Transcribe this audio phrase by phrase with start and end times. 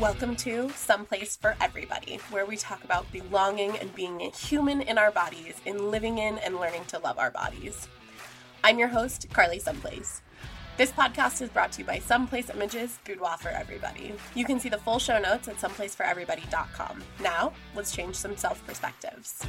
[0.00, 4.98] Welcome to Someplace for Everybody, where we talk about belonging and being a human in
[4.98, 7.86] our bodies, in living in and learning to love our bodies.
[8.64, 10.22] I'm your host, Carly Someplace.
[10.76, 14.14] This podcast is brought to you by Someplace Images Boudoir for Everybody.
[14.34, 17.02] You can see the full show notes at someplaceforeverybody.com.
[17.22, 19.44] Now, let's change some self perspectives.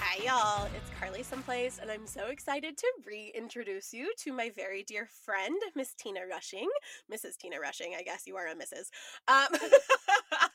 [0.00, 0.68] Hi, y'all.
[0.76, 5.60] It's Carly Someplace, and I'm so excited to reintroduce you to my very dear friend,
[5.74, 6.68] Miss Tina Rushing.
[7.12, 7.36] Mrs.
[7.36, 8.88] Tina Rushing, I guess you are a Mrs.
[9.28, 9.48] Um,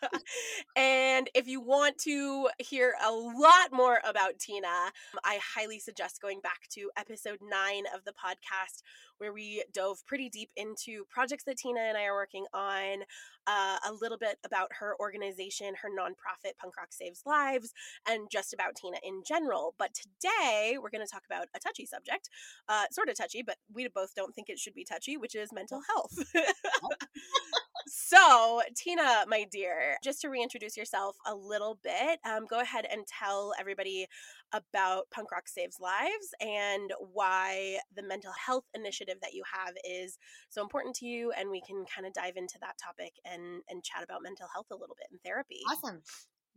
[0.75, 4.91] and if you want to hear a lot more about Tina,
[5.23, 8.81] I highly suggest going back to episode nine of the podcast,
[9.19, 13.03] where we dove pretty deep into projects that Tina and I are working on,
[13.47, 17.73] uh, a little bit about her organization, her nonprofit, Punk Rock Saves Lives,
[18.07, 19.75] and just about Tina in general.
[19.77, 22.29] But today we're going to talk about a touchy subject,
[22.69, 25.51] uh, sort of touchy, but we both don't think it should be touchy, which is
[25.53, 26.17] mental health.
[27.93, 33.05] so, Tina, my dear, just to reintroduce yourself a little bit, um, go ahead and
[33.05, 34.07] tell everybody
[34.53, 40.17] about Punk Rock Saves Lives and why the mental health initiative that you have is
[40.47, 41.33] so important to you.
[41.37, 44.67] And we can kind of dive into that topic and, and chat about mental health
[44.71, 45.59] a little bit and therapy.
[45.69, 46.01] Awesome.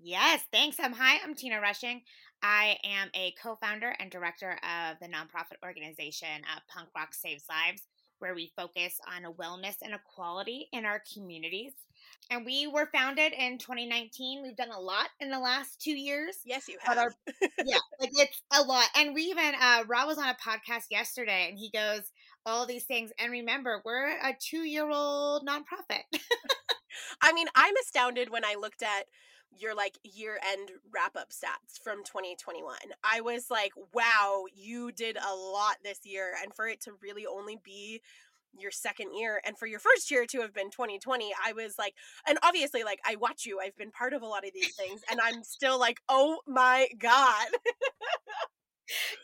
[0.01, 0.79] Yes, thanks.
[0.79, 2.03] Um, hi, I'm Tina Rushing.
[2.43, 7.45] I am a co founder and director of the nonprofit organization uh, Punk Rock Saves
[7.49, 7.89] Lives,
[8.25, 11.73] where we focus on a wellness and equality in our communities.
[12.31, 14.43] And we were founded in 2019.
[14.43, 16.37] We've done a lot in the last two years.
[16.47, 16.97] Yes, you have.
[16.97, 17.13] Our,
[17.67, 18.87] yeah, like it's a lot.
[18.97, 22.01] And we even, uh, Rob was on a podcast yesterday and he goes,
[22.47, 23.11] all these things.
[23.19, 26.05] And remember, we're a two year old nonprofit.
[27.21, 29.05] I mean, I'm astounded when I looked at
[29.59, 32.77] your like year end wrap up stats from 2021.
[33.03, 36.33] I was like, wow, you did a lot this year.
[36.43, 38.01] And for it to really only be
[38.59, 41.95] your second year and for your first year to have been 2020 i was like
[42.27, 45.01] and obviously like i watch you i've been part of a lot of these things
[45.11, 47.47] and i'm still like oh my god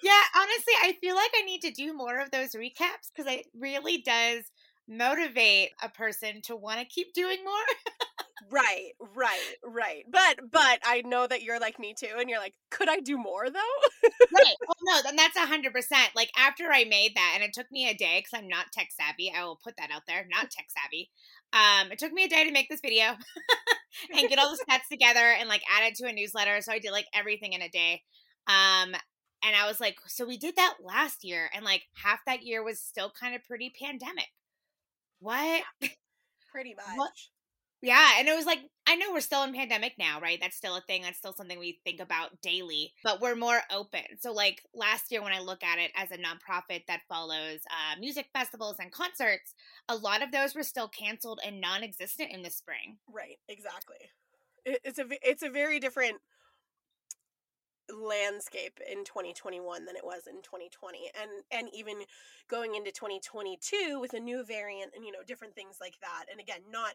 [0.02, 3.46] yeah honestly i feel like i need to do more of those recaps because it
[3.54, 4.50] really does
[4.88, 7.54] motivate a person to want to keep doing more
[8.50, 12.54] right right right but but i know that you're like me too and you're like
[12.70, 14.08] could i do more though?
[14.32, 17.52] Right well no then that's a hundred percent like after i made that and it
[17.52, 20.26] took me a day because i'm not tech savvy i will put that out there
[20.30, 21.10] not tech savvy
[21.52, 23.16] um it took me a day to make this video
[24.16, 26.78] and get all the stats together and like add it to a newsletter so i
[26.78, 28.02] did like everything in a day
[28.46, 28.94] um
[29.42, 32.62] and i was like so we did that last year and like half that year
[32.64, 34.28] was still kind of pretty pandemic.
[35.20, 35.62] What?
[36.50, 36.96] Pretty much.
[36.96, 37.12] what?
[37.82, 40.38] Yeah, and it was like I know we're still in pandemic now, right?
[40.40, 41.02] That's still a thing.
[41.02, 44.02] That's still something we think about daily, but we're more open.
[44.18, 47.98] So like last year when I look at it as a nonprofit that follows uh,
[47.98, 49.54] music festivals and concerts,
[49.88, 52.98] a lot of those were still canceled and non-existent in the spring.
[53.10, 54.10] Right, exactly.
[54.66, 56.16] It's a it's a very different
[57.90, 61.96] landscape in 2021 than it was in 2020 and and even
[62.48, 66.38] going into 2022 with a new variant and you know different things like that and
[66.40, 66.94] again not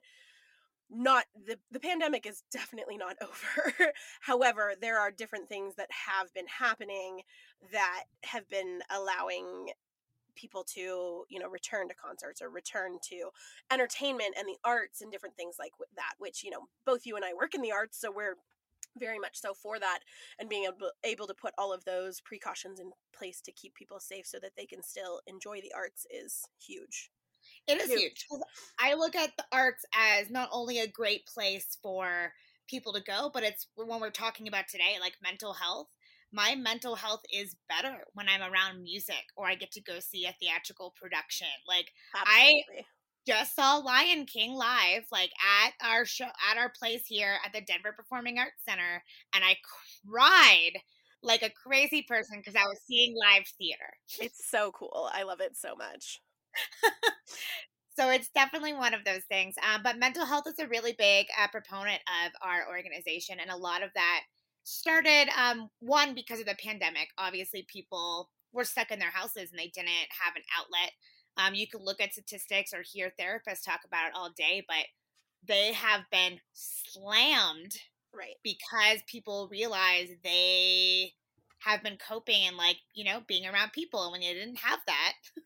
[0.89, 3.93] not the the pandemic is definitely not over.
[4.21, 7.21] However, there are different things that have been happening
[7.71, 9.69] that have been allowing
[10.35, 13.29] people to you know return to concerts or return to
[13.71, 17.23] entertainment and the arts and different things like that which you know both you and
[17.23, 18.35] I work in the arts so we're
[18.97, 19.99] very much so for that
[20.39, 23.99] and being able, able to put all of those precautions in place to keep people
[23.99, 27.09] safe so that they can still enjoy the arts is huge
[27.67, 28.25] it is huge.
[28.79, 32.33] I look at the arts as not only a great place for
[32.67, 35.87] people to go, but it's when we're talking about today, like mental health.
[36.31, 40.25] My mental health is better when I'm around music or I get to go see
[40.25, 41.47] a theatrical production.
[41.67, 42.79] Like Absolutely.
[42.79, 42.85] I
[43.25, 45.31] just saw Lion King live, like
[45.65, 49.57] at our show at our place here at the Denver Performing Arts Center, and I
[50.07, 50.81] cried
[51.23, 53.93] like a crazy person because I was seeing live theater.
[54.19, 55.09] It's so cool.
[55.11, 56.21] I love it so much.
[57.97, 59.55] So it's definitely one of those things.
[59.63, 63.57] Um, but mental health is a really big uh, proponent of our organization, and a
[63.57, 64.21] lot of that
[64.63, 67.09] started um, one because of the pandemic.
[67.17, 69.89] Obviously, people were stuck in their houses and they didn't
[70.23, 70.91] have an outlet.
[71.37, 74.85] Um, you can look at statistics or hear therapists talk about it all day, but
[75.47, 77.75] they have been slammed
[78.13, 81.11] right because people realize they
[81.59, 84.79] have been coping and like you know being around people and when you didn't have
[84.87, 85.13] that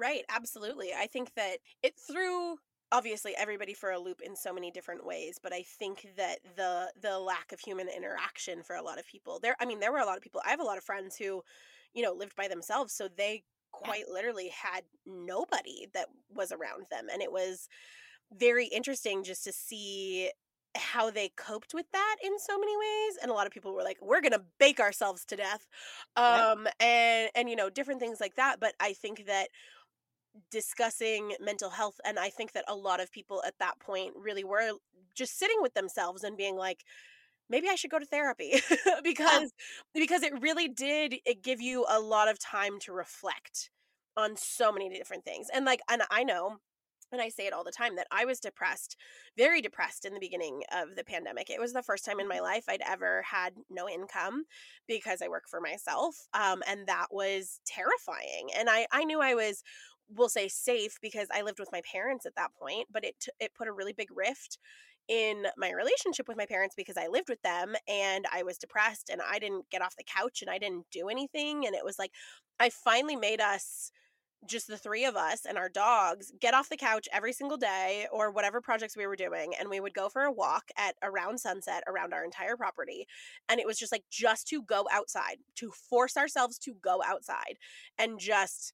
[0.00, 0.92] Right, absolutely.
[0.96, 2.56] I think that it threw
[2.90, 6.90] obviously everybody for a loop in so many different ways, but I think that the
[7.00, 9.38] the lack of human interaction for a lot of people.
[9.40, 10.40] There I mean there were a lot of people.
[10.44, 11.42] I have a lot of friends who,
[11.92, 17.06] you know, lived by themselves, so they quite literally had nobody that was around them
[17.12, 17.68] and it was
[18.36, 20.30] very interesting just to see
[20.76, 23.82] how they coped with that in so many ways and a lot of people were
[23.82, 25.66] like we're to bake ourselves to death
[26.16, 26.86] um yeah.
[26.86, 29.48] and and you know different things like that but i think that
[30.50, 34.44] discussing mental health and i think that a lot of people at that point really
[34.44, 34.72] were
[35.14, 36.84] just sitting with themselves and being like
[37.48, 38.54] maybe i should go to therapy
[39.04, 39.52] because
[39.94, 43.70] because it really did it give you a lot of time to reflect
[44.16, 46.58] on so many different things and like and i know
[47.12, 48.96] and I say it all the time that I was depressed,
[49.36, 51.50] very depressed in the beginning of the pandemic.
[51.50, 52.44] It was the first time in my mm-hmm.
[52.44, 54.44] life I'd ever had no income
[54.86, 56.28] because I work for myself.
[56.34, 58.50] Um, and that was terrifying.
[58.56, 59.62] And I, I knew I was,
[60.14, 63.32] we'll say safe because I lived with my parents at that point, but it, t-
[63.40, 64.58] it put a really big rift
[65.08, 69.10] in my relationship with my parents because I lived with them and I was depressed
[69.10, 71.66] and I didn't get off the couch and I didn't do anything.
[71.66, 72.12] And it was like,
[72.60, 73.90] I finally made us
[74.46, 78.06] just the three of us and our dogs get off the couch every single day
[78.10, 81.38] or whatever projects we were doing and we would go for a walk at around
[81.38, 83.06] sunset around our entire property
[83.50, 87.56] and it was just like just to go outside to force ourselves to go outside
[87.98, 88.72] and just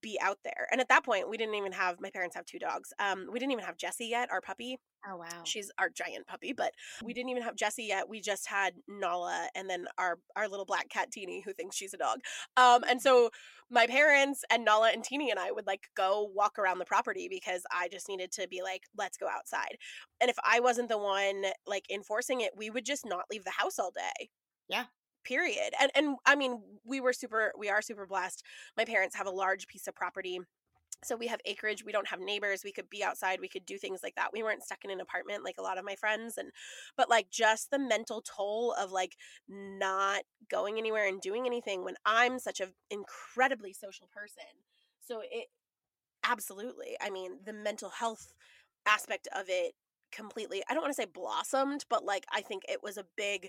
[0.00, 0.68] be out there.
[0.70, 2.92] And at that point, we didn't even have my parents have two dogs.
[2.98, 4.78] Um, we didn't even have Jessie yet, our puppy.
[5.08, 5.42] Oh wow.
[5.44, 6.72] She's our giant puppy, but
[7.02, 8.08] we didn't even have Jessie yet.
[8.08, 11.94] We just had Nala and then our our little black cat Teeny who thinks she's
[11.94, 12.20] a dog.
[12.56, 13.30] Um, and so
[13.70, 17.28] my parents and Nala and Teeny and I would like go walk around the property
[17.28, 19.76] because I just needed to be like, let's go outside.
[20.20, 23.50] And if I wasn't the one like enforcing it, we would just not leave the
[23.50, 24.28] house all day.
[24.68, 24.84] Yeah
[25.24, 28.42] period and and i mean we were super we are super blessed.
[28.76, 30.40] My parents have a large piece of property
[31.04, 33.78] so we have acreage we don't have neighbors we could be outside we could do
[33.78, 34.32] things like that.
[34.32, 36.50] We weren't stuck in an apartment like a lot of my friends and
[36.96, 39.16] but like just the mental toll of like
[39.48, 44.44] not going anywhere and doing anything when i'm such an incredibly social person
[45.00, 45.48] so it
[46.24, 48.32] absolutely i mean the mental health
[48.86, 49.72] aspect of it
[50.12, 53.48] completely i don't want to say blossomed but like i think it was a big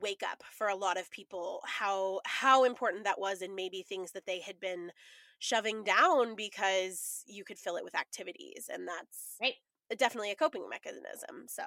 [0.00, 4.12] wake up for a lot of people how how important that was and maybe things
[4.12, 4.92] that they had been
[5.38, 9.54] shoving down because you could fill it with activities and that's right.
[9.98, 11.62] definitely a coping mechanism so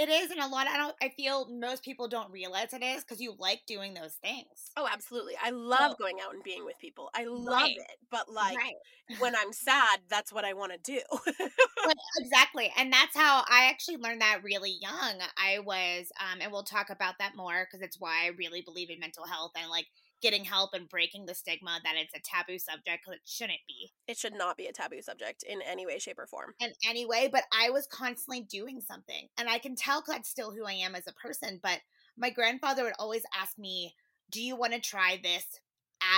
[0.00, 0.66] it is, and a lot.
[0.66, 0.94] I don't.
[1.02, 4.70] I feel most people don't realize it is because you like doing those things.
[4.76, 5.34] Oh, absolutely!
[5.42, 7.10] I love going out and being with people.
[7.14, 7.76] I love right.
[7.76, 8.74] it, but like right.
[9.18, 11.00] when I'm sad, that's what I want to do.
[12.18, 15.20] exactly, and that's how I actually learned that really young.
[15.36, 18.90] I was, um, and we'll talk about that more because it's why I really believe
[18.90, 19.86] in mental health and like
[20.20, 23.92] getting help and breaking the stigma that it's a taboo subject because it shouldn't be.
[24.06, 26.54] It should not be a taboo subject in any way, shape, or form.
[26.60, 29.28] In any way, but I was constantly doing something.
[29.38, 31.60] And I can tell that's still who I am as a person.
[31.62, 31.80] But
[32.16, 33.94] my grandfather would always ask me,
[34.30, 35.44] Do you want to try this?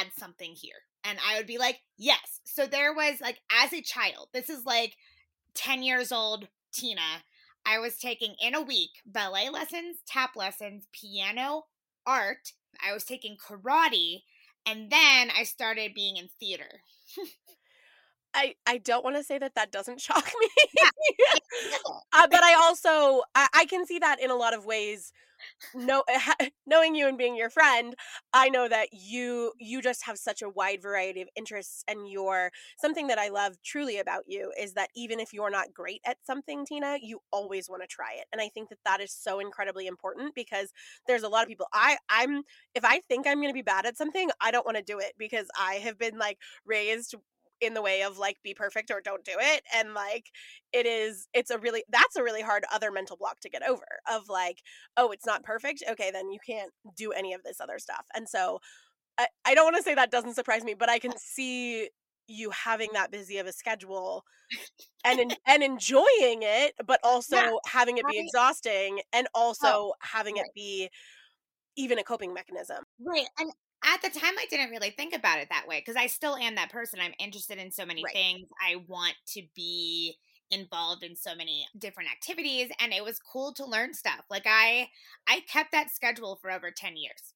[0.01, 0.75] Add something here.
[1.05, 2.41] And I would be like, Yes.
[2.45, 4.97] So there was like, as a child, this is like
[5.55, 7.23] 10 years old Tina.
[7.65, 11.65] I was taking in a week ballet lessons, tap lessons, piano,
[12.07, 12.53] art,
[12.85, 14.23] I was taking karate,
[14.67, 16.83] and then I started being in theater.
[18.35, 20.49] I, I don't want to say that that doesn't shock me,
[20.79, 20.91] yeah.
[22.13, 25.13] uh, but I also I, I, can see that in a lot of ways
[25.75, 26.05] know,
[26.67, 27.95] knowing you and being your friend,
[28.33, 32.51] I know that you you just have such a wide variety of interests and you're
[32.79, 36.19] something that I love truly about you is that even if you're not great at
[36.25, 38.27] something, Tina, you always want to try it.
[38.33, 40.73] And I think that that is so incredibly important because
[41.07, 42.43] there's a lot of people I I'm
[42.75, 44.99] if I think I'm going to be bad at something, I don't want to do
[44.99, 47.15] it because I have been like raised
[47.63, 50.31] in the way of like be perfect or don't do it and like
[50.73, 53.87] it is it's a really that's a really hard other mental block to get over
[54.13, 54.59] of like
[54.97, 58.29] oh it's not perfect okay then you can't do any of this other stuff and
[58.29, 58.59] so
[59.19, 61.89] i, I don't want to say that doesn't surprise me but i can see
[62.29, 64.25] you having that busy of a schedule
[65.05, 69.67] and in, and enjoying it but also yeah, having it be exhausting and oh, also
[69.67, 70.45] oh, having right.
[70.45, 70.91] it be
[71.77, 72.85] even a coping mechanism.
[73.01, 73.27] Right.
[73.39, 73.51] And
[73.85, 76.55] at the time i didn't really think about it that way because i still am
[76.55, 78.13] that person i'm interested in so many right.
[78.13, 80.17] things i want to be
[80.51, 84.87] involved in so many different activities and it was cool to learn stuff like i
[85.27, 87.35] i kept that schedule for over 10 years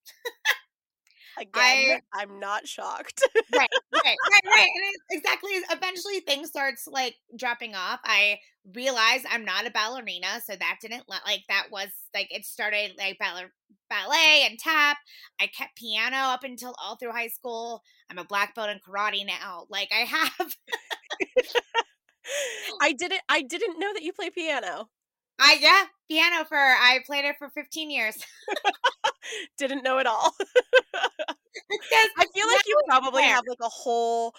[1.39, 3.21] Again, I, am not shocked.
[3.35, 4.67] right, right, right, right.
[5.11, 5.51] And exactly.
[5.69, 7.99] Eventually, things starts like dropping off.
[8.03, 8.39] I
[8.73, 13.17] realized I'm not a ballerina, so that didn't like that was like it started like
[13.19, 13.45] ballet,
[13.89, 14.97] ballet and tap.
[15.39, 17.83] I kept piano up until all through high school.
[18.09, 19.65] I'm a black belt in karate now.
[19.69, 20.31] Like I have.
[22.81, 23.21] I didn't.
[23.29, 24.89] I didn't know that you play piano.
[25.39, 28.17] I yeah, piano for I played it for 15 years.
[29.57, 30.33] Didn't know it all.
[32.17, 34.33] I feel like you probably have like a whole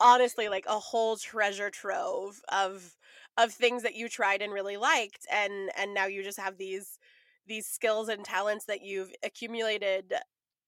[0.00, 2.96] honestly like a whole treasure trove of
[3.38, 6.98] of things that you tried and really liked and and now you just have these
[7.46, 10.12] these skills and talents that you've accumulated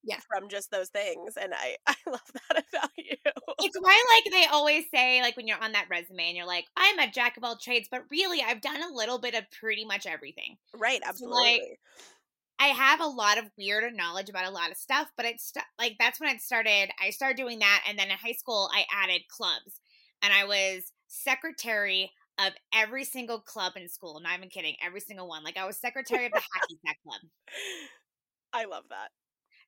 [0.03, 0.17] yeah.
[0.27, 3.15] from just those things and I I love that about you.
[3.59, 6.65] It's why like they always say like when you're on that resume and you're like
[6.75, 9.85] I'm a jack of all trades but really I've done a little bit of pretty
[9.85, 10.57] much everything.
[10.75, 11.37] Right, absolutely.
[11.37, 11.79] So, like,
[12.57, 15.97] I have a lot of weird knowledge about a lot of stuff, but it's like
[15.99, 16.89] that's when it started.
[17.03, 19.81] I started doing that, and then in high school, I added clubs,
[20.21, 24.19] and I was secretary of every single club in school.
[24.19, 25.43] Not even kidding, every single one.
[25.43, 27.21] Like I was secretary of the hacky sack club.
[28.53, 29.09] I love that.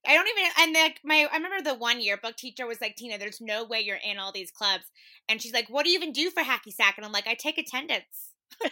[0.08, 3.18] I don't even and like my I remember the one yearbook teacher was like, Tina,
[3.18, 4.86] there's no way you're in all these clubs.
[5.30, 6.96] And she's like, What do you even do for hacky sack?
[6.98, 8.34] And I'm like, I take attendance.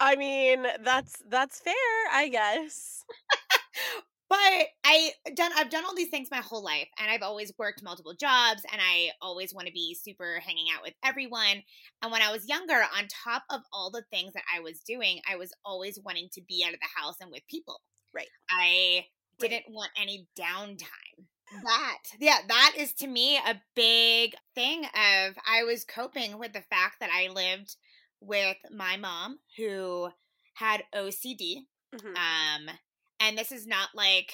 [0.00, 1.74] I mean, that's that's fair,
[2.12, 3.04] I guess.
[4.32, 7.82] but I done I've done all these things my whole life and I've always worked
[7.82, 11.62] multiple jobs and I always want to be super hanging out with everyone.
[12.00, 15.20] And when I was younger, on top of all the things that I was doing,
[15.30, 17.82] I was always wanting to be out of the house and with people.
[18.14, 18.28] Right.
[18.50, 19.04] I
[19.38, 19.64] didn't right.
[19.68, 21.26] want any downtime.
[21.64, 26.64] That, yeah, that is to me a big thing of I was coping with the
[26.70, 27.76] fact that I lived
[28.22, 30.08] with my mom who
[30.54, 31.66] had OCD.
[31.94, 32.16] Mm-hmm.
[32.16, 32.74] Um,
[33.22, 34.32] and this is not like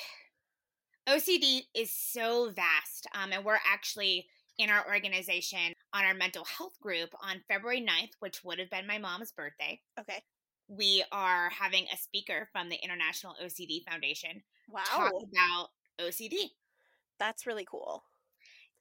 [1.08, 3.06] OCD is so vast.
[3.14, 4.26] Um, and we're actually
[4.58, 8.86] in our organization on our mental health group on February 9th, which would have been
[8.86, 9.80] my mom's birthday.
[10.00, 10.22] Okay.
[10.68, 14.82] We are having a speaker from the International OCD Foundation wow.
[14.86, 15.68] talk about
[16.00, 16.50] OCD.
[17.18, 18.04] That's really cool.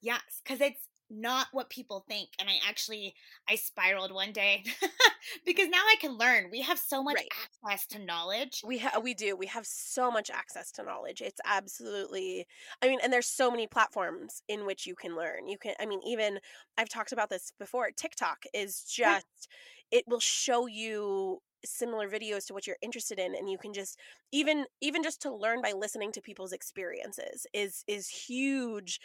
[0.01, 3.13] Yes, because it's not what people think and i actually
[3.49, 4.63] i spiraled one day
[5.45, 6.49] because now i can learn.
[6.51, 7.27] We have so much right.
[7.43, 8.61] access to knowledge.
[8.65, 9.35] We have we do.
[9.35, 11.21] We have so much access to knowledge.
[11.21, 12.47] It's absolutely
[12.81, 15.47] i mean and there's so many platforms in which you can learn.
[15.47, 16.39] You can i mean even
[16.77, 19.47] i've talked about this before tiktok is just
[19.91, 23.99] it will show you similar videos to what you're interested in and you can just
[24.31, 28.99] even even just to learn by listening to people's experiences is is huge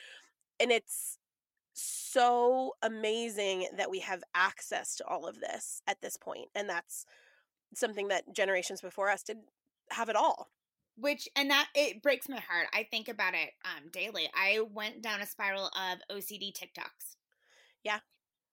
[0.61, 1.19] and it's
[2.13, 7.07] so amazing that we have access to all of this at this point and that's
[7.75, 9.39] something that generations before us did
[9.91, 10.51] have it all.
[10.97, 15.01] Which and that it breaks my heart i think about it um daily i went
[15.01, 17.17] down a spiral of ocd tiktoks.
[17.83, 18.01] Yeah.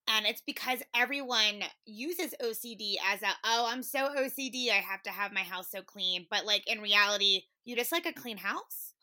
[0.08, 5.10] And it's because everyone uses ocd as a oh i'm so ocd i have to
[5.10, 8.94] have my house so clean but like in reality you just like a clean house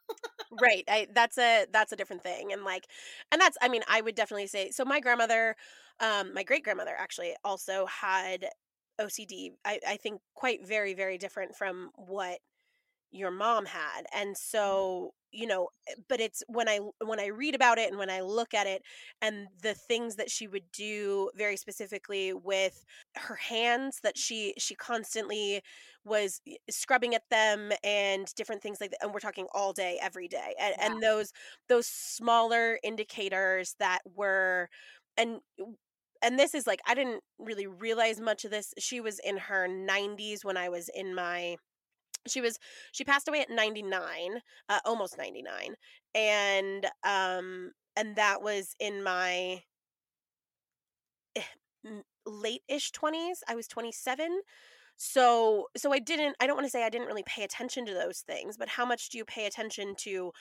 [0.61, 2.85] right I, that's a that's a different thing and like
[3.31, 5.55] and that's i mean i would definitely say so my grandmother
[5.99, 8.47] um my great grandmother actually also had
[9.01, 12.39] ocd I, I think quite very very different from what
[13.11, 14.37] your mom had and mm.
[14.37, 18.09] so you know eh, but it's when i when i read about it and when
[18.09, 18.81] i look at it
[19.21, 22.83] and the things that she would do very specifically with
[23.15, 25.61] her hands that she she constantly
[26.05, 30.27] was scrubbing at them and different things like that and we're talking all day every
[30.27, 30.85] day and, yeah.
[30.85, 31.31] and those
[31.69, 34.69] those smaller indicators that were
[35.17, 35.39] and
[36.21, 39.67] and this is like i didn't really realize much of this she was in her
[39.67, 41.57] 90s when i was in my
[42.27, 42.57] she was
[42.91, 45.75] she passed away at 99 uh, almost 99
[46.15, 49.61] and um and that was in my
[51.35, 51.41] eh,
[52.25, 54.41] late-ish 20s i was 27
[54.97, 57.93] so so i didn't i don't want to say i didn't really pay attention to
[57.93, 60.31] those things but how much do you pay attention to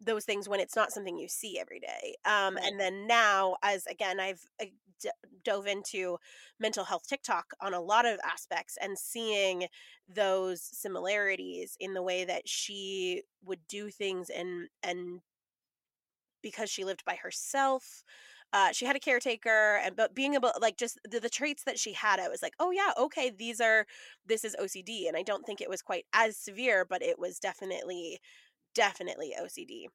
[0.00, 2.64] those things when it's not something you see every day um right.
[2.64, 4.66] and then now as again i've uh,
[5.00, 5.10] d-
[5.44, 6.16] dove into
[6.58, 9.66] mental health tiktok on a lot of aspects and seeing
[10.08, 15.20] those similarities in the way that she would do things and and
[16.42, 18.04] because she lived by herself
[18.52, 21.78] uh, she had a caretaker and but being able like just the, the traits that
[21.78, 23.86] she had i was like oh yeah okay these are
[24.26, 27.38] this is ocd and i don't think it was quite as severe but it was
[27.38, 28.18] definitely
[28.74, 29.86] definitely ocd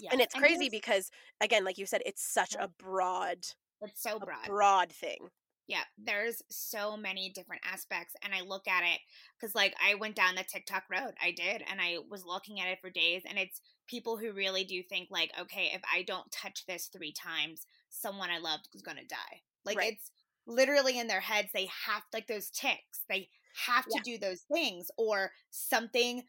[0.00, 0.10] yeah.
[0.12, 3.38] and it's and crazy because again like you said it's such a broad
[3.82, 5.28] it's so broad broad thing
[5.66, 9.00] yeah there's so many different aspects and i look at it
[9.38, 12.68] because like i went down the tiktok road i did and i was looking at
[12.68, 16.30] it for days and it's people who really do think like okay if i don't
[16.30, 19.42] touch this three times someone I loved is going to die.
[19.64, 19.92] Like right.
[19.92, 20.10] it's
[20.46, 23.02] literally in their heads they have like those ticks.
[23.08, 23.28] They
[23.66, 24.02] have to yeah.
[24.04, 26.22] do those things or something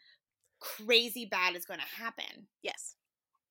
[0.60, 2.48] crazy bad is going to happen.
[2.62, 2.96] Yes.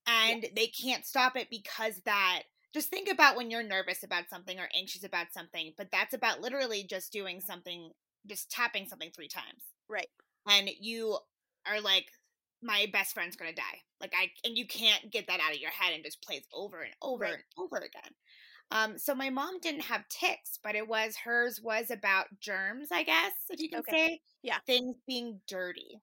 [0.06, 4.58] And they can't stop it because that just think about when you're nervous about something
[4.58, 7.92] or anxious about something, but that's about literally just doing something,
[8.26, 9.64] just tapping something three times.
[9.88, 10.08] Right.
[10.48, 11.18] And you
[11.66, 12.06] are like
[12.62, 13.82] my best friend's gonna die.
[14.00, 16.82] Like I and you can't get that out of your head and just plays over
[16.82, 17.34] and over Right.
[17.34, 18.12] and over again.
[18.70, 23.02] Um, so my mom didn't have ticks, but it was hers was about germs, I
[23.04, 23.96] guess, if you can Okay.
[23.96, 24.20] say.
[24.42, 24.58] Yeah.
[24.66, 26.00] Things being dirty.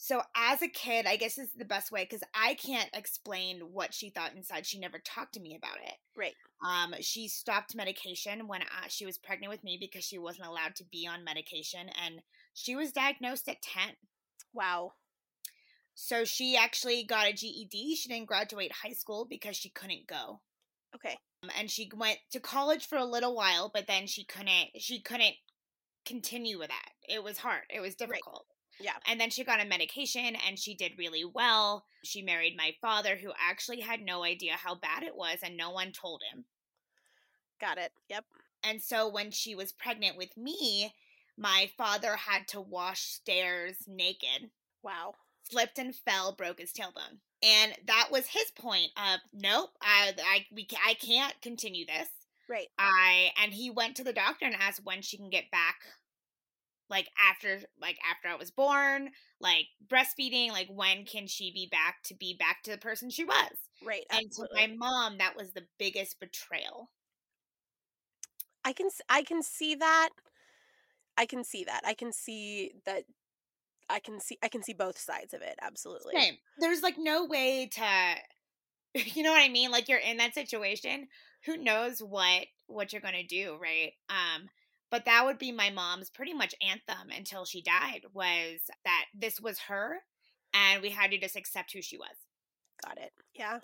[0.00, 3.58] So as a kid, I guess this is the best way because I can't explain
[3.72, 4.64] what she thought inside.
[4.64, 5.94] She never talked to me about it.
[6.16, 6.34] Right.
[6.64, 10.76] Um, she stopped medication when uh, she was pregnant with me because she wasn't allowed
[10.76, 12.22] to be on medication, and
[12.54, 13.96] she was diagnosed at ten.
[14.54, 14.92] Wow.
[15.96, 17.96] So she actually got a GED.
[17.96, 20.40] She didn't graduate high school because she couldn't go.
[20.94, 21.18] Okay.
[21.42, 25.00] Um, and she went to college for a little while, but then she couldn't she
[25.00, 25.34] couldn't
[26.06, 26.90] continue with that.
[27.08, 27.62] It was hard.
[27.68, 28.46] It was difficult.
[28.80, 28.92] Yeah.
[29.06, 31.84] And then she got on medication and she did really well.
[32.04, 35.70] She married my father who actually had no idea how bad it was and no
[35.70, 36.44] one told him.
[37.60, 37.92] Got it.
[38.08, 38.24] Yep.
[38.62, 40.94] And so when she was pregnant with me,
[41.36, 44.50] my father had to wash stairs naked
[44.82, 45.14] Wow.
[45.42, 47.18] slipped and fell, broke his tailbone.
[47.42, 52.08] And that was his point of nope, I I we I can't continue this.
[52.48, 52.68] Right.
[52.78, 55.76] I and he went to the doctor and asked when she can get back
[56.90, 62.02] like after like after I was born, like breastfeeding, like when can she be back
[62.04, 63.52] to be back to the person she was?
[63.84, 64.04] Right.
[64.10, 66.90] And to my mom, that was the biggest betrayal.
[68.64, 70.10] I can I can see that.
[71.16, 71.80] I can see that.
[71.84, 73.04] I can see that.
[73.90, 75.54] I can see I can see both sides of it.
[75.60, 76.14] Absolutely.
[76.16, 76.34] Same.
[76.58, 78.14] There's like no way to
[79.14, 79.70] you know what I mean?
[79.70, 81.08] Like you're in that situation.
[81.44, 83.92] Who knows what what you're gonna do, right?
[84.08, 84.48] Um,
[84.90, 89.40] but that would be my mom's pretty much anthem until she died was that this
[89.40, 89.98] was her
[90.54, 92.14] and we had to just accept who she was.
[92.84, 93.12] Got it.
[93.34, 93.60] Yeah.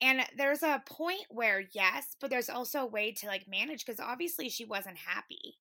[0.00, 4.00] And there's a point where yes, but there's also a way to like manage because
[4.00, 5.58] obviously she wasn't happy.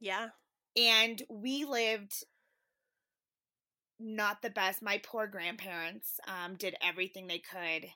[0.00, 0.28] Yeah.
[0.76, 2.24] and we lived
[3.98, 7.86] not the best my poor grandparents um, did everything they could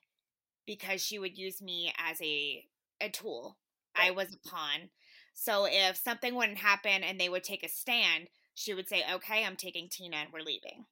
[0.67, 2.65] because she would use me as a
[3.01, 3.57] a tool
[3.97, 4.91] i was a pawn
[5.35, 9.45] so if something wouldn't happen and they would take a stand she would say okay
[9.45, 10.87] i'm taking tina and we're leaving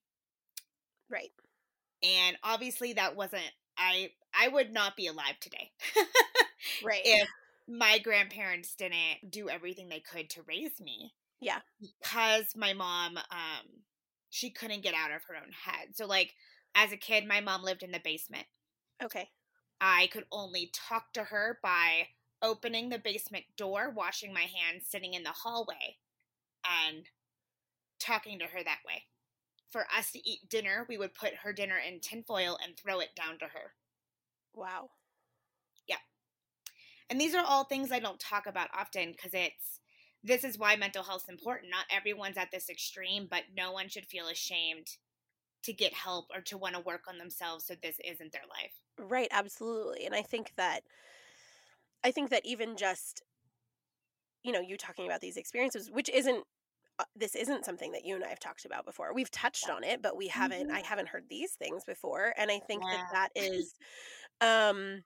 [1.10, 1.30] Right.
[2.02, 5.70] and obviously that wasn't i i would not be alive today
[6.82, 7.02] Right.
[7.04, 7.28] if
[7.68, 11.60] my grandparents didn't do everything they could to raise me Yeah.
[11.80, 13.66] because my mom um
[14.30, 16.34] she couldn't get out of her own head so like
[16.74, 18.46] as a kid my mom lived in the basement
[19.02, 19.28] Okay.
[19.80, 22.08] i could only talk to her by
[22.42, 25.96] opening the basement door washing my hands sitting in the hallway
[26.86, 27.06] and
[27.98, 29.04] talking to her that way
[29.70, 33.10] for us to eat dinner we would put her dinner in tinfoil and throw it
[33.16, 33.74] down to her
[34.54, 34.90] Wow.
[35.86, 35.96] Yeah.
[37.10, 39.80] And these are all things I don't talk about often because it's
[40.24, 41.70] this is why mental health is important.
[41.70, 44.86] Not everyone's at this extreme, but no one should feel ashamed
[45.64, 48.72] to get help or to want to work on themselves so this isn't their life.
[48.98, 50.06] Right, absolutely.
[50.06, 50.82] And I think that
[52.04, 53.22] I think that even just
[54.42, 56.44] you know, you talking about these experiences, which isn't
[56.98, 59.14] uh, this isn't something that you and I have talked about before.
[59.14, 62.58] We've touched on it, but we haven't I haven't heard these things before, and I
[62.58, 63.74] think that that is
[64.40, 65.04] um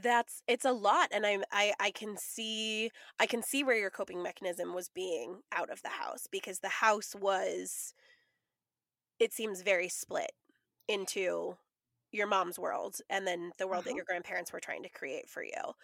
[0.00, 3.90] that's it's a lot and I'm I I can see I can see where your
[3.90, 7.92] coping mechanism was being out of the house because the house was
[9.18, 10.30] it seems very split
[10.88, 11.56] into
[12.12, 13.96] your mom's world and then the world that Uh-huh.
[13.96, 15.74] your grandparents were trying to create for you.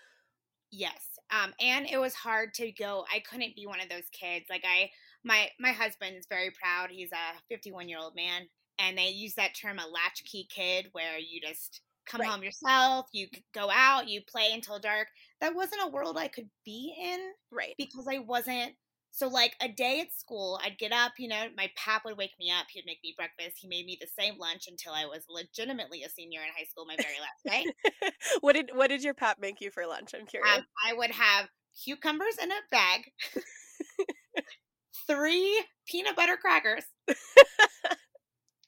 [0.71, 1.19] Yes.
[1.31, 4.47] Um and it was hard to go I couldn't be one of those kids.
[4.51, 4.91] Like I
[5.25, 6.91] my my husband is very proud.
[6.91, 11.83] He's a 51-year-old man and they use that term a latchkey kid where you just
[12.05, 12.23] come Right.
[12.23, 15.09] home yourself, you go out, you play until dark.
[15.41, 17.77] That wasn't a world I could be in Right.
[17.79, 18.77] because I wasn't
[19.16, 22.35] so like a day at school, I'd get up, you know, my pap would wake
[22.38, 25.24] me up, he'd make me breakfast, he made me the same lunch until I was
[25.31, 27.42] legitimately a senior in high school, my very last
[28.02, 28.11] day.
[28.42, 30.14] what did what did your pap make you for lunch?
[30.14, 30.59] I'm curious.
[30.59, 31.48] Um, I would have
[31.83, 33.11] cucumbers in a bag,
[35.07, 36.85] three peanut butter crackers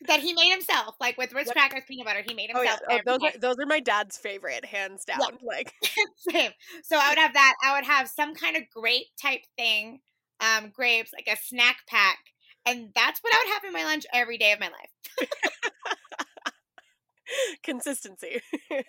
[0.06, 2.22] that he made himself, like with Ritz crackers, peanut butter.
[2.26, 2.88] He made oh yeah, himself.
[2.88, 5.20] oh, every those are those are my dad's favorite, hands down.
[5.46, 5.74] Like
[6.30, 6.52] Same.
[6.84, 7.54] So I would have that.
[7.62, 10.00] I would have some kind of grape type thing,
[10.40, 12.18] um, grapes, like a snack pack,
[12.66, 15.28] and that's what I would have in my lunch every day of my life.
[17.62, 18.40] consistency.
[18.70, 18.84] and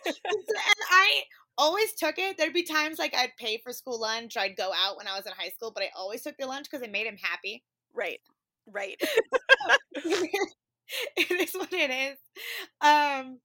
[0.91, 1.23] I
[1.57, 2.37] always took it.
[2.37, 5.25] There'd be times like I'd pay for school lunch, I'd go out when I was
[5.25, 7.63] in high school, but I always took the lunch because it made him happy.
[7.93, 8.19] right.
[8.71, 9.01] Right.
[9.95, 12.17] it is what it is.
[12.81, 13.39] Um,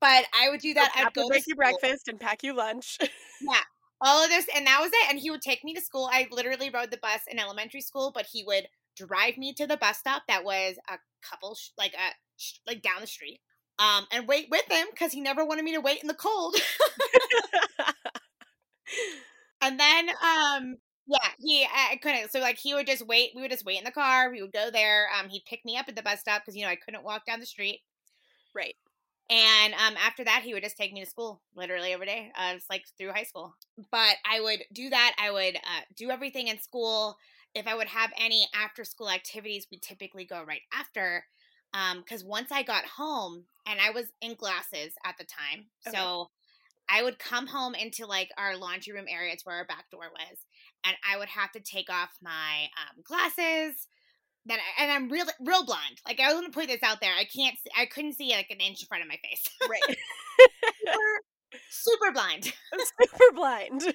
[0.00, 0.92] but I would do that.
[0.94, 2.98] Pap I'd go make you breakfast and pack you lunch.
[4.00, 6.08] All of this and that was it and he would take me to school.
[6.12, 9.76] I literally rode the bus in elementary school but he would drive me to the
[9.76, 13.40] bus stop that was a couple sh- like a sh- like down the street
[13.78, 16.56] um and wait with him because he never wanted me to wait in the cold.
[19.60, 20.76] And then um
[21.06, 23.84] yeah he I couldn't so like he would just wait we would just wait in
[23.84, 26.42] the car we would go there um he'd pick me up at the bus stop
[26.42, 27.80] because you know i couldn't walk down the street.
[28.54, 28.76] Right.
[29.30, 32.30] And um, after that, he would just take me to school literally every day.
[32.36, 33.54] Uh, it's like through high school.
[33.90, 35.16] But I would do that.
[35.18, 37.16] I would uh, do everything in school.
[37.54, 41.24] If I would have any after school activities, we typically go right after.
[41.98, 45.96] Because once I got home, and I was in glasses at the time, Okay.
[45.96, 46.30] so
[46.88, 49.32] I would come home into like our laundry room area.
[49.32, 50.38] It's where our back door was,
[50.84, 53.88] and I would have to take off my um, glasses.
[54.46, 56.00] Then, and I'm real, real blind.
[56.06, 57.12] Like I want to put this out there.
[57.18, 57.56] I can't.
[57.58, 59.42] See, I couldn't see like an inch in front of my face.
[59.68, 59.80] Right.
[60.84, 61.20] super,
[61.70, 62.52] super blind.
[63.00, 63.82] Super blind.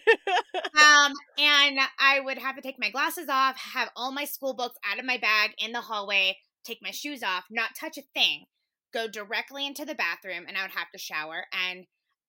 [0.75, 4.77] Um, and I would have to take my glasses off, have all my school books
[4.89, 8.45] out of my bag in the hallway, take my shoes off, not touch a thing,
[8.93, 11.45] go directly into the bathroom, and I would have to shower.
[11.67, 11.85] And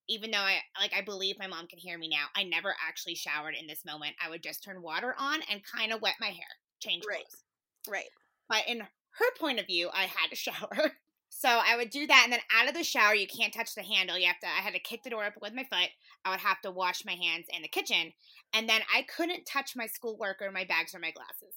[0.09, 3.15] even though I like I believe my mom can hear me now, I never actually
[3.15, 4.15] showered in this moment.
[4.25, 6.49] I would just turn water on and kind of wet my hair,
[6.81, 7.19] change Right.
[7.19, 7.45] clothes.
[7.89, 8.09] Right.
[8.49, 10.93] But in her point of view, I had to shower.
[11.29, 13.83] So I would do that, and then out of the shower, you can't touch the
[13.83, 14.19] handle.
[14.19, 14.47] You have to.
[14.47, 15.91] I had to kick the door open with my foot.
[16.25, 18.13] I would have to wash my hands in the kitchen,
[18.53, 21.55] and then I couldn't touch my schoolwork or my bags or my glasses.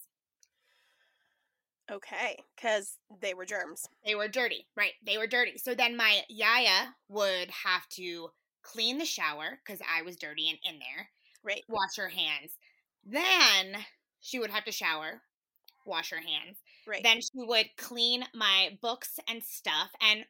[1.91, 2.37] Okay.
[2.55, 3.87] Because they were germs.
[4.05, 4.93] They were dirty, right?
[5.05, 5.57] They were dirty.
[5.57, 8.29] So then my yaya would have to
[8.61, 11.09] clean the shower because I was dirty and in there.
[11.43, 11.63] Right.
[11.67, 12.57] Wash her hands.
[13.05, 13.83] Then
[14.21, 15.21] she would have to shower,
[15.85, 16.57] wash her hands.
[16.87, 17.03] Right.
[17.03, 19.91] Then she would clean my books and stuff.
[20.01, 20.25] And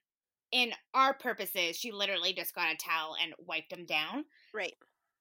[0.52, 4.26] in our purposes, she literally just got a towel and wiped them down.
[4.54, 4.74] right.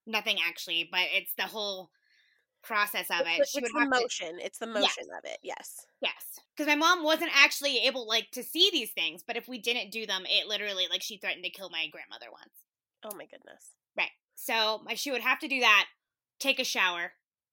[0.04, 1.90] Nothing actually, but it's the whole
[2.62, 3.38] process of it.
[3.40, 4.38] It's, she it's would the have to, motion.
[4.40, 5.38] It's the motion of it.
[5.42, 5.86] Yes.
[6.00, 9.22] yes, because my mom wasn't actually able like to see these things.
[9.24, 12.26] But if we didn't do them, it literally like she threatened to kill my grandmother
[12.32, 12.52] once.
[13.04, 13.70] Oh my goodness.
[13.96, 14.10] Right.
[14.34, 15.86] So my, she would have to do that,
[16.38, 17.12] take a shower,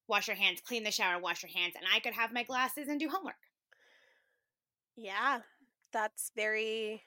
[0.09, 2.87] wash your hands, clean the shower, wash your hands, and I could have my glasses
[2.89, 3.35] and do homework.
[4.97, 5.39] Yeah.
[5.93, 7.03] That's very.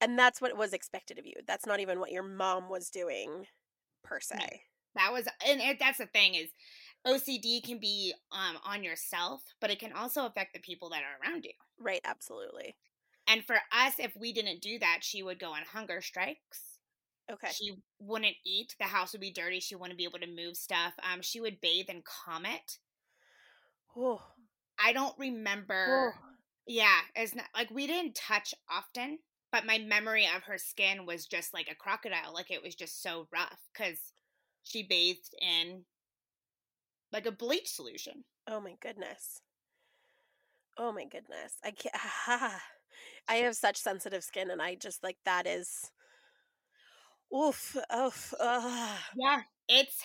[0.00, 1.34] And that's what was expected of you.
[1.46, 3.46] That's not even what your mom was doing,
[4.04, 4.62] per se.
[4.94, 6.48] That was, and it, that's the thing is,
[7.06, 11.28] OCD can be um, on yourself, but it can also affect the people that are
[11.28, 11.52] around you.
[11.80, 12.00] Right.
[12.04, 12.76] Absolutely.
[13.26, 16.77] And for us, if we didn't do that, she would go on hunger strikes.
[17.30, 17.48] Okay.
[17.52, 18.74] She wouldn't eat.
[18.78, 19.60] The house would be dirty.
[19.60, 20.94] She wouldn't be able to move stuff.
[21.12, 22.78] Um, she would bathe in Comet.
[23.96, 24.22] Oh.
[24.82, 26.14] I don't remember.
[26.14, 26.20] oh.
[26.66, 29.18] Yeah, it's not like we didn't touch often,
[29.50, 32.34] but my memory of her skin was just like a crocodile.
[32.34, 33.98] Like it was just so rough because
[34.64, 35.84] she bathed in
[37.12, 38.24] like a bleach solution.
[38.46, 39.40] Oh my goodness.
[40.78, 41.54] Oh my goodness.
[41.64, 41.94] I can't.
[43.28, 45.90] I have such sensitive skin, and I just like that is.
[47.34, 47.76] Oof.
[47.94, 48.34] Oof.
[48.40, 48.98] Ugh.
[49.16, 50.02] Yeah, it's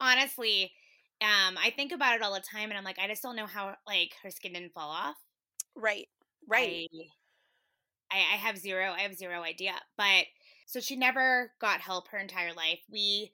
[0.00, 0.72] honestly.
[1.22, 3.46] Um, I think about it all the time, and I'm like, I just don't know
[3.46, 5.16] how like her skin didn't fall off.
[5.74, 6.08] Right.
[6.48, 6.88] Right.
[8.10, 9.72] I, I I have zero I have zero idea.
[9.96, 10.26] But
[10.66, 12.80] so she never got help her entire life.
[12.90, 13.32] We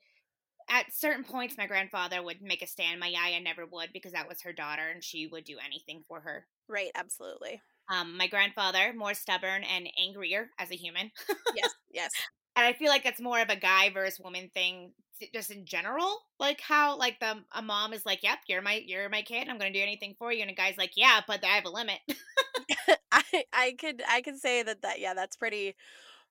[0.70, 3.00] at certain points my grandfather would make a stand.
[3.00, 6.20] My yaya never would because that was her daughter and she would do anything for
[6.20, 6.46] her.
[6.68, 6.90] Right.
[6.94, 7.61] Absolutely.
[7.92, 11.11] Um, my grandfather, more stubborn and angrier as a human.
[11.55, 11.70] Yes.
[11.92, 12.12] Yes.
[12.57, 14.93] And I feel like that's more of a guy versus woman thing
[15.33, 16.19] just in general.
[16.38, 19.59] Like how like the a mom is like, Yep, you're my you're my kid, I'm
[19.59, 22.01] gonna do anything for you and a guy's like, Yeah, but I have a limit.
[23.12, 25.75] I I could I could say that that yeah that's pretty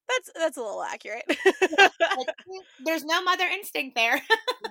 [0.09, 1.23] that's that's a little accurate.
[2.15, 2.27] like,
[2.79, 4.21] there's no mother instinct there.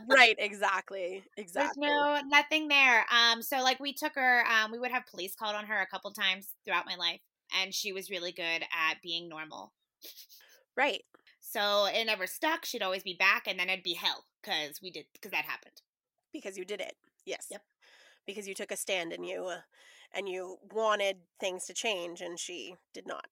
[0.09, 0.35] right.
[0.39, 1.25] Exactly.
[1.57, 1.77] There's Exactly.
[1.77, 3.07] no nothing there.
[3.13, 4.45] Um, so like we took her.
[4.47, 7.21] Um, we would have police called on her a couple times throughout my life,
[7.61, 9.73] and she was really good at being normal.
[10.77, 11.05] Right.
[11.51, 12.65] So it never stuck.
[12.65, 15.83] She'd always be back, and then it'd be hell because we did because that happened.
[16.33, 16.95] Because you did it.
[17.27, 17.49] Yes.
[17.51, 17.63] Yep.
[18.25, 19.61] Because you took a stand and you uh,
[20.15, 23.27] and you wanted things to change, and she did not.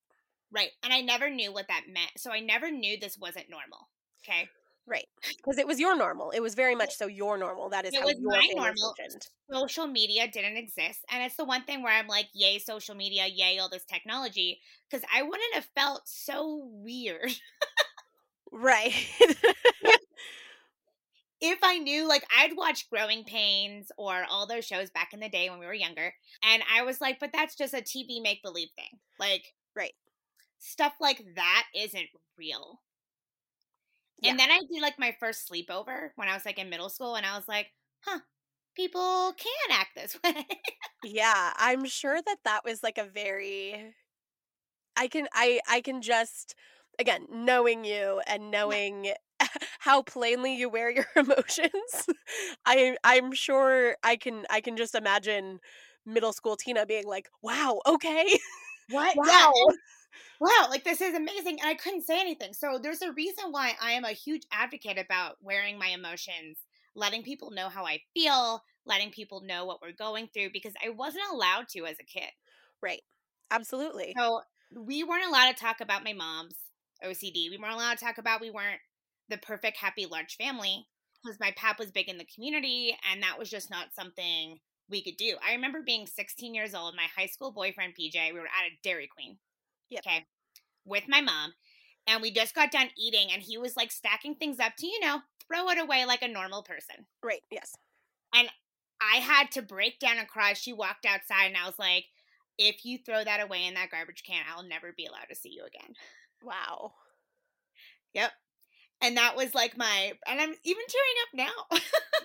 [0.50, 2.12] Right, and I never knew what that meant.
[2.16, 3.88] So I never knew this wasn't normal.
[4.26, 4.48] Okay,
[4.88, 5.06] Right.
[5.36, 6.30] Because it was your normal.
[6.30, 7.68] It was very much so your normal.
[7.68, 8.94] That is It how was your my normal.
[8.96, 9.26] functioned.
[9.52, 13.26] social media didn't exist, and it's the one thing where I'm like, yay, social media,
[13.26, 17.32] yay, all this technology, because I wouldn't have felt so weird
[18.52, 18.92] Right.
[21.40, 25.28] if I knew, like, I'd watch Growing Pains or all those shows back in the
[25.28, 28.42] day when we were younger, and I was like, but that's just a TV make
[28.42, 28.98] believe thing.
[29.18, 29.92] Like, Right.
[30.58, 32.80] Stuff like that isn't real.
[34.20, 34.30] Yeah.
[34.30, 37.14] And then I did like my first sleepover when I was like in middle school,
[37.14, 37.68] and I was like,
[38.00, 38.18] huh,
[38.76, 40.44] people can act this way.
[41.02, 43.94] yeah, I'm sure that that was like a very
[44.96, 46.54] I can I I can just
[46.98, 49.12] again, knowing you and knowing
[49.80, 52.06] how plainly you wear your emotions,
[52.66, 55.60] I I'm sure I can I can just imagine
[56.06, 58.38] middle school Tina being like, "Wow, okay."
[58.88, 59.18] What?
[59.24, 59.24] Wow.
[59.24, 59.50] Yeah,
[60.40, 61.58] wow, like this is amazing.
[61.60, 62.52] And I couldn't say anything.
[62.52, 66.58] So there's a reason why I am a huge advocate about wearing my emotions,
[66.94, 70.90] letting people know how I feel, letting people know what we're going through because I
[70.90, 72.30] wasn't allowed to as a kid.
[72.82, 73.02] Right.
[73.50, 74.14] Absolutely.
[74.16, 74.42] So
[74.74, 76.56] we weren't allowed to talk about my mom's
[77.04, 77.50] OCD.
[77.50, 78.80] We weren't allowed to talk about we weren't
[79.28, 80.86] the perfect happy large family
[81.22, 84.58] because my pap was big in the community and that was just not something
[84.88, 85.36] we could do.
[85.46, 88.78] I remember being 16 years old, my high school boyfriend PJ, we were at a
[88.82, 89.38] Dairy Queen.
[89.90, 90.02] Yep.
[90.06, 90.26] Okay.
[90.84, 91.54] With my mom.
[92.06, 95.00] And we just got done eating and he was like stacking things up to, you
[95.00, 97.06] know, throw it away like a normal person.
[97.22, 97.42] Right.
[97.50, 97.74] Yes.
[98.34, 98.48] And
[99.00, 100.54] I had to break down and cry.
[100.54, 102.06] She walked outside and I was like,
[102.58, 105.50] if you throw that away in that garbage can, I'll never be allowed to see
[105.50, 105.94] you again.
[106.42, 106.92] Wow.
[108.14, 108.32] Yep.
[109.00, 111.78] And that was like my, and I'm even tearing up now.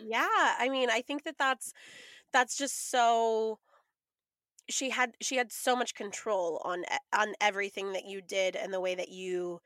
[0.03, 0.55] yeah.
[0.59, 1.73] I mean, I think that that's,
[2.31, 3.59] that's just so
[4.69, 8.79] she had she had so much control on on everything that you did and the
[8.79, 9.59] way that you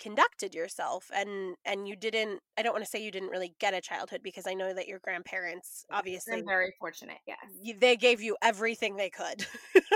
[0.00, 3.74] conducted yourself and and you didn't i don't want to say you didn't really get
[3.74, 7.38] a childhood because i know that your grandparents obviously I'm very fortunate yes.
[7.78, 9.46] they gave you everything they could.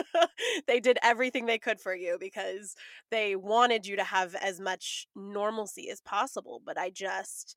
[0.66, 2.76] They did everything they could for you because
[3.10, 7.56] they wanted you to have as much normalcy as possible but i just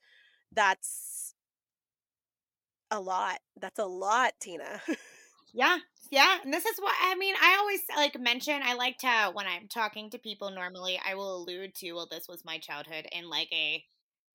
[0.52, 1.36] that's
[2.90, 4.82] a lot that's a lot tina
[5.54, 5.78] yeah
[6.12, 9.46] yeah and this is what i mean i always like mention i like to when
[9.48, 13.30] i'm talking to people normally i will allude to well this was my childhood in
[13.30, 13.84] like a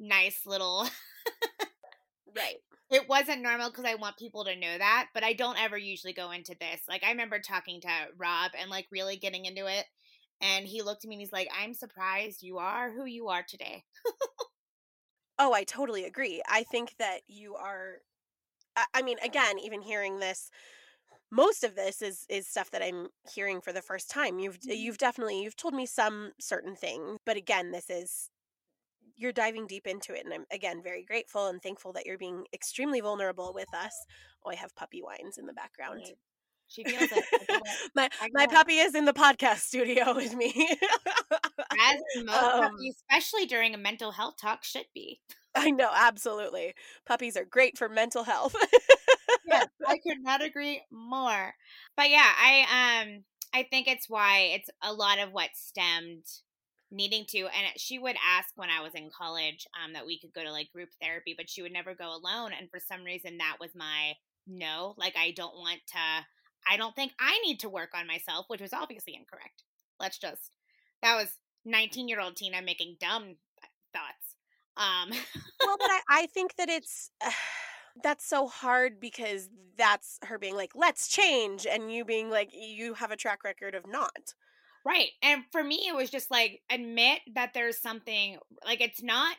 [0.01, 0.87] nice little
[2.37, 2.57] right.
[2.91, 6.13] it wasn't normal because i want people to know that but i don't ever usually
[6.13, 9.85] go into this like i remember talking to rob and like really getting into it
[10.41, 13.45] and he looked at me and he's like i'm surprised you are who you are
[13.47, 13.85] today.
[15.39, 18.01] Oh i totally agree i think that you are
[18.95, 20.51] I mean, again, even hearing this
[21.33, 24.39] most of this is is stuff that I'm hearing for the first time.
[24.39, 24.73] You've mm-hmm.
[24.73, 28.29] you've definitely you've told me some certain things, but again, this is
[29.17, 32.45] you're diving deep into it and I'm again very grateful and thankful that you're being
[32.53, 33.95] extremely vulnerable with us.
[34.45, 36.03] Oh, I have puppy whines in the background.
[36.69, 37.25] She feels it.
[37.95, 40.69] my my puppy is in the podcast studio with me.
[41.81, 45.21] As most um, puppies, especially during a mental health talk, should be.
[45.55, 46.75] I know, absolutely.
[47.07, 48.55] Puppies are great for mental health
[49.47, 51.55] yes, I could not agree more.
[51.97, 56.25] But yeah, I um I think it's why it's a lot of what stemmed
[56.91, 60.33] needing to and she would ask when I was in college um that we could
[60.35, 63.39] go to like group therapy, but she would never go alone and for some reason
[63.39, 64.13] that was my
[64.47, 66.27] no, like I don't want to
[66.69, 69.63] I don't think I need to work on myself, which was obviously incorrect.
[69.99, 70.57] Let's just
[71.03, 73.37] that was 19 year old Tina making dumb
[73.93, 74.37] thoughts.
[74.77, 75.11] Um
[75.65, 77.31] well, but I, I think that it's uh,
[78.03, 82.95] that's so hard because that's her being like, let's change, and you being like, you
[82.95, 84.35] have a track record of not.
[84.85, 85.11] Right.
[85.23, 89.37] And for me, it was just like, admit that there's something, like, it's not,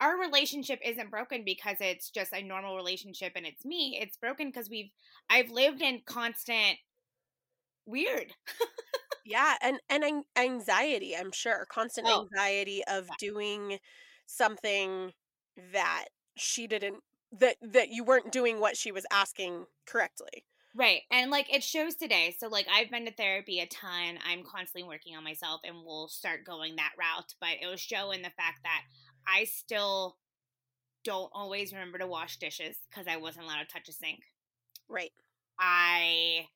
[0.00, 3.98] our relationship isn't broken because it's just a normal relationship and it's me.
[4.00, 4.90] It's broken because we've,
[5.28, 6.78] I've lived in constant
[7.84, 8.32] weird.
[9.26, 9.56] yeah.
[9.60, 12.22] And, and anxiety, I'm sure, constant oh.
[12.22, 13.78] anxiety of doing
[14.26, 15.12] something
[15.72, 17.02] that she didn't
[17.38, 20.44] that that you weren't doing what she was asking correctly.
[20.74, 21.02] Right.
[21.10, 22.34] And like it shows today.
[22.38, 24.18] So like I've been to therapy a ton.
[24.26, 28.22] I'm constantly working on myself and we'll start going that route, but it was showing
[28.22, 28.82] the fact that
[29.26, 30.16] I still
[31.04, 34.20] don't always remember to wash dishes cuz I wasn't allowed to touch a sink.
[34.88, 35.12] Right.
[35.58, 36.48] I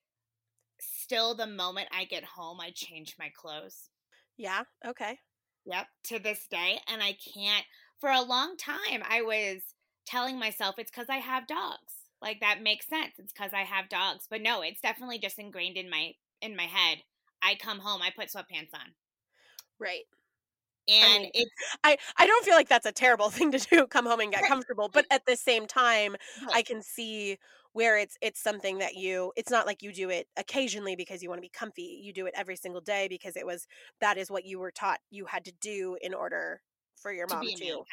[0.80, 3.90] still the moment I get home I change my clothes.
[4.38, 5.18] Yeah, okay.
[5.66, 7.66] Yep, to this day and I can't
[7.98, 9.74] for a long time I was
[10.06, 11.92] telling myself it's because I have dogs.
[12.22, 13.12] Like that makes sense.
[13.18, 14.26] It's because I have dogs.
[14.28, 16.98] But no, it's definitely just ingrained in my in my head.
[17.42, 18.94] I come home, I put sweatpants on.
[19.78, 20.04] Right.
[20.88, 21.50] And I mean, it's
[21.84, 23.86] I I don't feel like that's a terrible thing to do.
[23.86, 26.16] Come home and get comfortable, but at the same time.
[26.52, 27.38] I can see
[27.72, 31.28] where it's it's something that you it's not like you do it occasionally because you
[31.28, 32.00] want to be comfy.
[32.02, 33.66] You do it every single day because it was
[34.00, 36.62] that is what you were taught you had to do in order
[36.96, 37.54] for your mom to.
[37.54, 37.84] to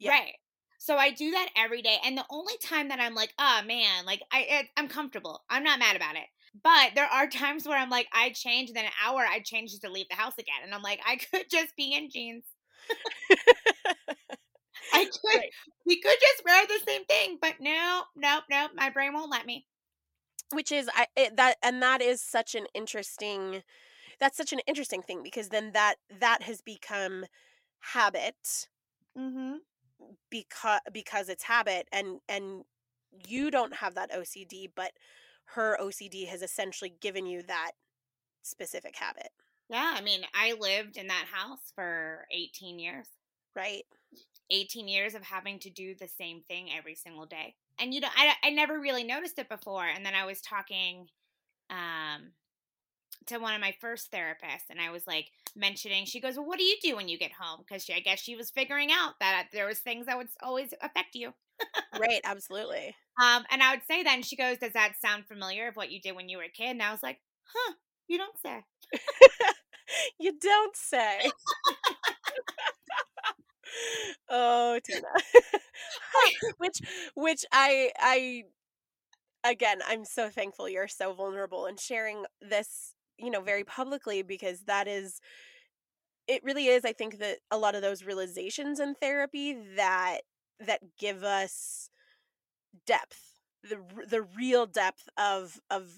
[0.00, 0.10] yeah.
[0.10, 0.34] Right.
[0.80, 1.98] So I do that every day.
[2.06, 5.42] And the only time that I'm like, oh man, like I, I'm comfortable.
[5.50, 6.24] I'm not mad about it.
[6.64, 9.82] But there are times where I'm like, I change, then an hour I change just
[9.82, 10.56] to leave the house again.
[10.64, 12.44] And I'm like, I could just be in jeans.
[14.94, 15.50] I could, right.
[15.84, 18.70] we could just wear the same thing, but no, nope, nope.
[18.74, 19.66] My brain won't let me.
[20.52, 23.62] Which is I it, that, and that is such an interesting.
[24.18, 27.26] That's such an interesting thing because then that that has become
[27.80, 28.66] habit.
[29.16, 29.56] Mm-hmm.
[30.30, 32.64] Because because it's habit, and and
[33.26, 34.92] you don't have that OCD, but
[35.54, 37.72] her OCD has essentially given you that
[38.42, 39.30] specific habit.
[39.68, 43.08] Yeah, I mean, I lived in that house for 18 years.
[43.54, 43.84] Right.
[44.50, 47.56] 18 years of having to do the same thing every single day.
[47.78, 51.08] And you know, I I never really noticed it before and then I was talking
[51.70, 52.32] um
[53.26, 56.58] to one of my first therapists and I was like mentioning she goes, "Well, what
[56.58, 59.48] do you do when you get home?" cuz I guess she was figuring out that
[59.52, 61.34] there was things that would always affect you.
[61.98, 62.96] right, absolutely.
[63.22, 66.00] Um and I would say then she goes, "Does that sound familiar of what you
[66.00, 67.20] did when you were a kid?" And I was like,
[67.54, 67.74] "Huh,
[68.08, 68.64] you don't say."
[70.18, 71.30] you don't say.
[74.30, 75.06] oh, Tina.
[76.58, 76.80] which
[77.14, 78.44] which I I
[79.44, 82.89] again, I'm so thankful you're so vulnerable and sharing this,
[83.20, 85.20] you know, very publicly because that is
[86.26, 90.20] it really is I think that a lot of those realizations in therapy that
[90.60, 91.90] that give us
[92.86, 93.78] depth the
[94.08, 95.90] the real depth of of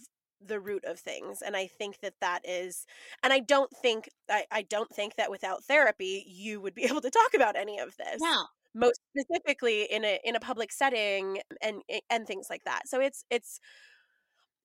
[0.45, 2.85] the root of things and i think that that is
[3.23, 7.01] and i don't think i, I don't think that without therapy you would be able
[7.01, 8.47] to talk about any of this no.
[8.75, 12.89] most specifically in a in a public setting and and things like that.
[12.89, 13.61] So it's it's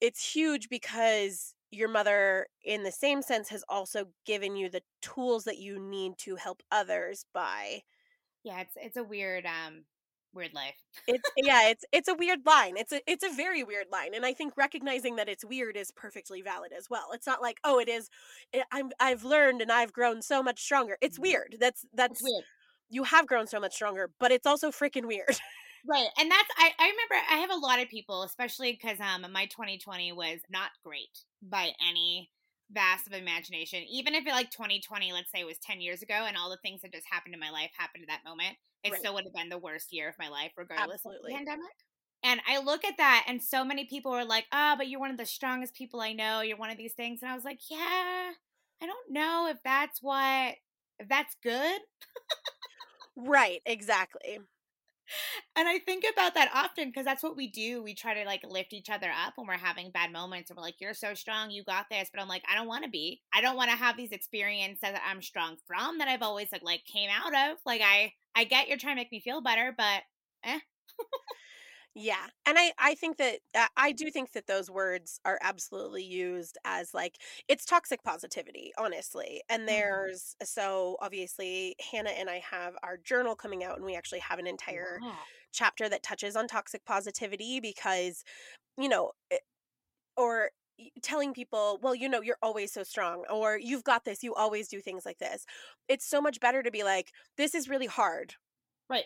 [0.02, 5.44] it's huge because your mother in the same sense has also given you the tools
[5.44, 7.82] that you need to help others by
[8.44, 9.84] yeah it's it's a weird um
[10.38, 10.76] weird life.
[11.08, 12.78] it's yeah, it's it's a weird line.
[12.78, 15.92] It's a it's a very weird line, and I think recognizing that it's weird is
[15.92, 17.10] perfectly valid as well.
[17.14, 18.10] It's not like oh, it is.
[18.54, 20.98] It, I'm I've learned and I've grown so much stronger.
[21.02, 21.24] It's mm-hmm.
[21.24, 21.58] weird.
[21.60, 22.44] That's that's it's weird.
[22.90, 25.36] You have grown so much stronger, but it's also freaking weird.
[25.86, 26.08] Right.
[26.20, 29.46] And that's I, I remember I have a lot of people, especially because um my
[29.46, 32.32] 2020 was not great by any
[32.70, 33.84] vast of imagination.
[33.90, 36.58] Even if it like 2020, let's say it was 10 years ago and all the
[36.58, 39.00] things that just happened in my life happened at that moment, it right.
[39.00, 41.16] still would have been the worst year of my life, regardless Absolutely.
[41.22, 41.72] of the pandemic.
[42.24, 45.00] And I look at that, and so many people are like, "Ah, oh, but you're
[45.00, 46.42] one of the strongest people I know.
[46.42, 48.34] You're one of these things." And I was like, "Yeah,
[48.82, 50.56] I don't know if that's what,
[51.00, 51.82] if that's good."
[53.16, 53.62] right.
[53.66, 54.40] Exactly
[55.56, 57.82] and I think about that often because that's what we do.
[57.84, 60.64] We try to like lift each other up when we're having bad moments and we're
[60.64, 62.10] like, you're so strong, you got this.
[62.14, 63.22] But I'm like, I don't want to be.
[63.34, 66.64] I don't want to have these experiences that I'm strong from that I've always like,
[66.64, 67.58] like came out of.
[67.66, 70.04] Like I I get you're trying to make me feel better, but
[70.44, 70.60] eh.
[72.00, 72.28] Yeah.
[72.46, 76.56] And I I think that uh, I do think that those words are absolutely used
[76.64, 77.16] as like
[77.48, 79.42] it's toxic positivity, honestly.
[79.50, 79.68] And mm-hmm.
[79.68, 84.38] there's so obviously Hannah and I have our journal coming out and we actually have
[84.38, 85.14] an entire wow.
[85.52, 88.24] chapter that touches on toxic positivity because
[88.78, 89.42] you know it,
[90.16, 90.52] or
[91.02, 94.68] telling people, well, you know, you're always so strong, or you've got this, you always
[94.68, 95.48] do things like this.
[95.88, 98.36] It's so much better to be like, this is really hard.
[98.88, 99.06] Right.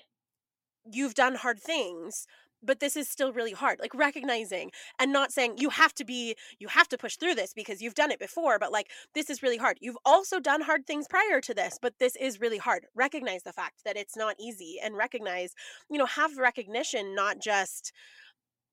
[0.91, 2.27] You've done hard things,
[2.63, 6.36] but this is still really hard like recognizing and not saying you have to be
[6.60, 9.43] you have to push through this because you've done it before but like this is
[9.43, 9.78] really hard.
[9.82, 12.86] You've also done hard things prior to this but this is really hard.
[12.95, 15.54] Recognize the fact that it's not easy and recognize
[15.89, 17.91] you know have recognition not just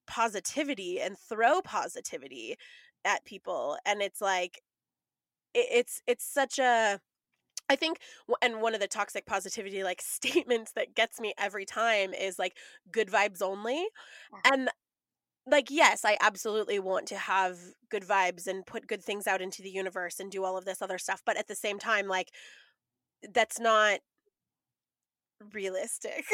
[0.06, 2.56] positivity and throw positivity
[3.04, 4.62] at people and it's like
[5.54, 7.00] it's it's such a
[7.68, 7.98] I think,
[8.42, 12.56] and one of the toxic positivity like statements that gets me every time is like
[12.90, 13.86] good vibes only.
[14.44, 14.70] And
[15.46, 17.58] like, yes, I absolutely want to have
[17.90, 20.82] good vibes and put good things out into the universe and do all of this
[20.82, 21.22] other stuff.
[21.24, 22.30] But at the same time, like,
[23.32, 24.00] that's not
[25.52, 26.24] realistic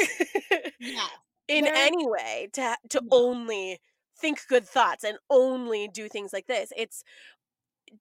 [0.79, 1.07] yeah.
[1.47, 3.07] in any way to to mm.
[3.11, 3.79] only
[4.17, 6.71] think good thoughts and only do things like this.
[6.75, 7.03] It's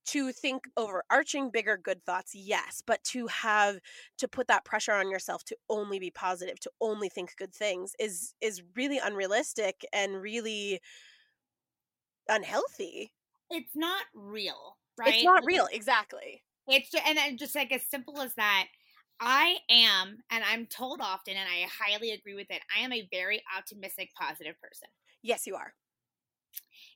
[0.07, 3.79] to think overarching bigger good thoughts yes but to have
[4.19, 7.95] to put that pressure on yourself to only be positive to only think good things
[7.99, 10.81] is is really unrealistic and really
[12.29, 13.13] unhealthy
[13.51, 17.83] it's not real right it's not real exactly it's just, and then just like as
[17.83, 18.67] simple as that
[19.21, 22.61] I am, and I'm told often, and I highly agree with it.
[22.77, 24.89] I am a very optimistic, positive person.
[25.23, 25.75] Yes, you are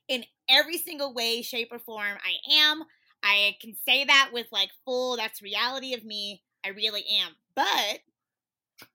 [0.07, 2.17] in every single way, shape, or form.
[2.23, 2.83] I am.
[3.23, 6.43] I can say that with like full, that's reality of me.
[6.65, 7.35] I really am.
[7.55, 7.99] But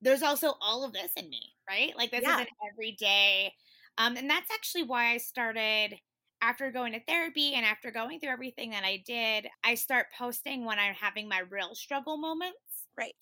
[0.00, 1.96] there's also all of this in me, right?
[1.96, 2.36] Like this yeah.
[2.36, 3.52] is an everyday.
[3.98, 5.94] Um, and that's actually why I started
[6.42, 10.64] after going to therapy and after going through everything that I did, I start posting
[10.64, 12.58] when I'm having my real struggle moments.
[12.98, 13.14] Right.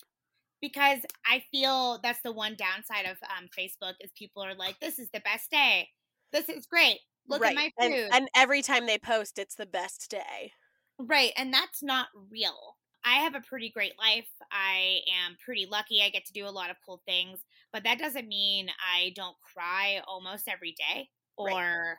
[0.61, 4.99] because I feel that's the one downside of um, Facebook is people are like, "This
[4.99, 5.89] is the best day.
[6.31, 6.99] This is great.
[7.27, 7.51] Look right.
[7.51, 10.53] at my and, food." and every time they post, it's the best day.
[10.99, 12.77] right, and that's not real.
[13.05, 14.29] I have a pretty great life.
[14.51, 16.01] I am pretty lucky.
[16.01, 17.39] I get to do a lot of cool things,
[17.73, 21.97] but that doesn't mean I don't cry almost every day or Right.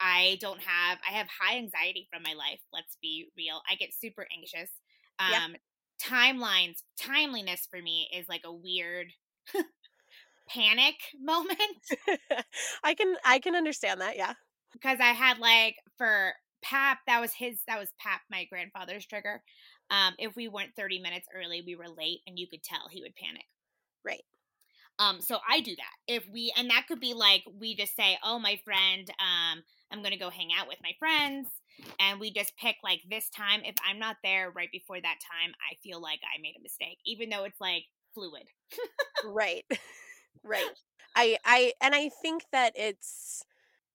[0.00, 2.60] I don't have I have high anxiety from my life.
[2.72, 3.62] Let's be real.
[3.70, 4.70] I get super anxious.
[5.20, 5.44] Yeah.
[5.44, 5.56] Um
[6.02, 9.12] timelines, timeliness for me is like a weird
[10.48, 11.58] panic moment
[12.84, 14.16] I can I can understand that.
[14.16, 14.34] Yeah.
[14.72, 19.42] Because I had like for Pap, that was his that was Pap, my grandfather's trigger.
[19.90, 23.02] Um, if we weren't 30 minutes early, we were late and you could tell he
[23.02, 23.44] would panic.
[24.04, 24.22] Right.
[24.98, 26.14] Um, so I do that.
[26.14, 30.02] If we and that could be like we just say, Oh, my friend, um, I'm
[30.02, 31.48] gonna go hang out with my friends
[31.98, 33.62] and we just pick like this time.
[33.64, 36.98] If I'm not there right before that time, I feel like I made a mistake,
[37.06, 38.48] even though it's like fluid.
[39.24, 39.64] Right.
[40.44, 40.70] right.
[41.16, 43.44] I I and I think that it's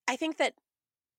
[0.07, 0.53] I think that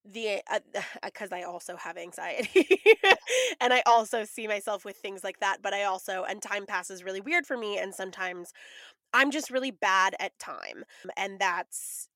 [0.04, 2.68] the uh, uh, because I also have anxiety
[3.60, 7.04] and I also see myself with things like that but I also and time passes
[7.04, 8.52] really weird for me and sometimes
[9.12, 10.84] I'm just really bad at time
[11.16, 12.08] and that's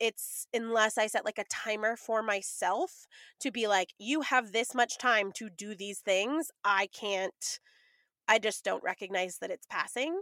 [0.00, 3.06] it's unless I set like a timer for myself
[3.40, 7.60] to be like you have this much time to do these things I can't
[8.28, 10.20] I just don't recognize that it's passing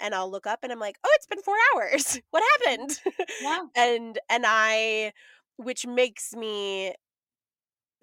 [0.00, 2.18] and I'll look up and I'm like, "Oh, it's been 4 hours.
[2.30, 3.00] What happened?"
[3.38, 3.66] Yeah.
[3.76, 5.12] and and I
[5.56, 6.94] which makes me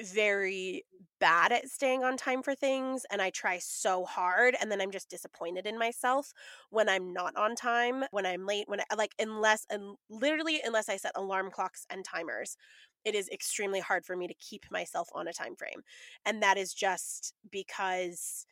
[0.02, 0.84] very
[1.20, 4.92] bad at staying on time for things and I try so hard and then I'm
[4.92, 6.32] just disappointed in myself
[6.70, 10.88] when I'm not on time, when I'm late, when I like unless and literally unless
[10.88, 12.56] I set alarm clocks and timers,
[13.04, 15.82] it is extremely hard for me to keep myself on a time frame.
[16.26, 18.46] And that is just because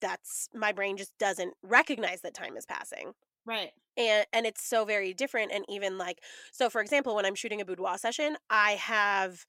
[0.00, 3.12] that's my brain just doesn't recognize that time is passing
[3.46, 3.72] Right.
[3.96, 6.22] and and it's so very different and even like
[6.52, 9.46] so for example when i'm shooting a boudoir session i have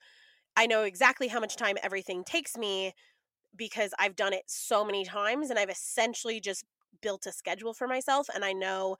[0.57, 2.93] i know exactly how much time everything takes me
[3.55, 6.65] because i've done it so many times and i've essentially just
[7.01, 8.97] built a schedule for myself and i know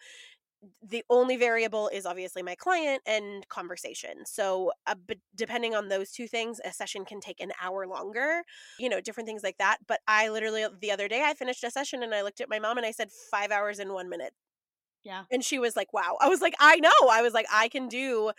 [0.87, 6.11] the only variable is obviously my client and conversation so uh, but depending on those
[6.11, 8.43] two things a session can take an hour longer
[8.79, 11.71] you know different things like that but i literally the other day i finished a
[11.71, 14.33] session and i looked at my mom and i said five hours and one minute
[15.05, 15.23] Yeah.
[15.31, 16.17] and she was like, wow.
[16.19, 16.89] I was like, I know.
[17.09, 18.31] I was like, I can do,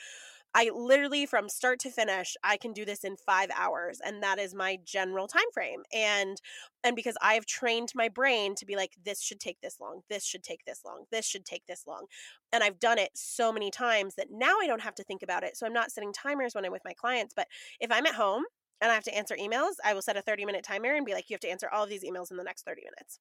[0.54, 4.00] I literally from start to finish, I can do this in five hours.
[4.04, 5.82] And that is my general time frame.
[5.92, 6.40] And
[6.82, 10.00] and because I have trained my brain to be like, this should take this long,
[10.08, 12.06] this should take this long, this should take this long.
[12.52, 15.44] And I've done it so many times that now I don't have to think about
[15.44, 15.56] it.
[15.56, 17.34] So I'm not setting timers when I'm with my clients.
[17.34, 17.48] But
[17.80, 18.44] if I'm at home
[18.80, 21.12] and I have to answer emails, I will set a 30 minute timer and be
[21.14, 23.20] like, you have to answer all of these emails in the next 30 minutes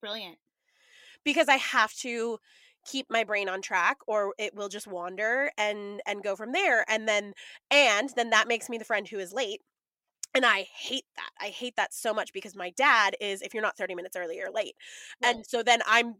[0.00, 0.38] Brilliant.
[1.24, 2.38] because I have to
[2.84, 6.84] keep my brain on track or it will just wander and and go from there
[6.88, 7.32] and then
[7.70, 9.60] and then that makes me the friend who is late
[10.34, 11.30] and I hate that.
[11.40, 14.36] I hate that so much because my dad is if you're not 30 minutes early
[14.36, 14.74] you're late.
[15.22, 15.36] Right.
[15.36, 16.16] And so then I'm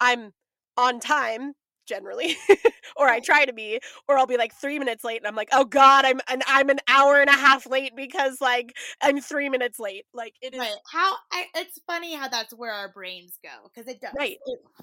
[0.00, 0.32] I'm
[0.76, 1.54] on time
[1.88, 2.36] generally
[2.96, 5.48] or I try to be or I'll be like 3 minutes late and I'm like,
[5.52, 9.48] "Oh god, I'm and I'm an hour and a half late because like I'm 3
[9.48, 10.76] minutes late." Like it is Right.
[10.90, 14.12] How I, it's funny how that's where our brains go because it does.
[14.16, 14.38] Right.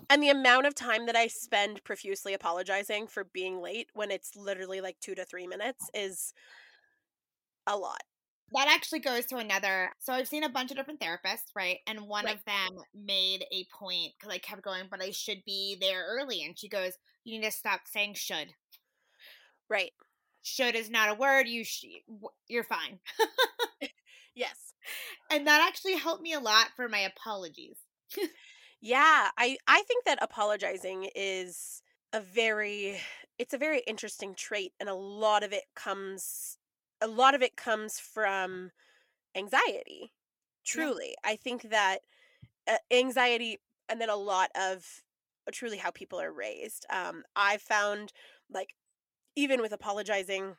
[0.09, 4.35] And the amount of time that I spend profusely apologizing for being late when it's
[4.35, 6.33] literally like two to three minutes is
[7.67, 8.03] a lot.
[8.53, 9.91] That actually goes to another.
[9.99, 11.79] So I've seen a bunch of different therapists, right?
[11.87, 12.35] And one Right.
[12.35, 16.43] of them made a point because I kept going, but I should be there early.
[16.43, 16.93] And she goes,
[17.23, 18.53] "You need to stop saying should.
[19.69, 19.91] Right.
[20.43, 21.47] Should is not a word.
[21.47, 21.85] You sh-
[22.47, 22.99] you're fine."
[24.35, 24.73] Yes.
[25.29, 27.77] And that actually helped me a lot for my apologies.
[28.81, 29.29] Yeah.
[29.37, 31.81] I, I think that apologizing is
[32.13, 32.99] a very
[33.37, 36.57] it's a very interesting trait and a lot of it comes
[37.01, 38.71] a lot of it comes from
[39.35, 40.13] anxiety.
[40.65, 41.15] Truly.
[41.23, 41.99] I think that
[42.67, 45.03] uh, anxiety and then a lot of
[45.51, 46.85] truly how people are raised.
[46.89, 48.11] Um I've found
[48.49, 48.73] like
[49.35, 50.55] even with apologizing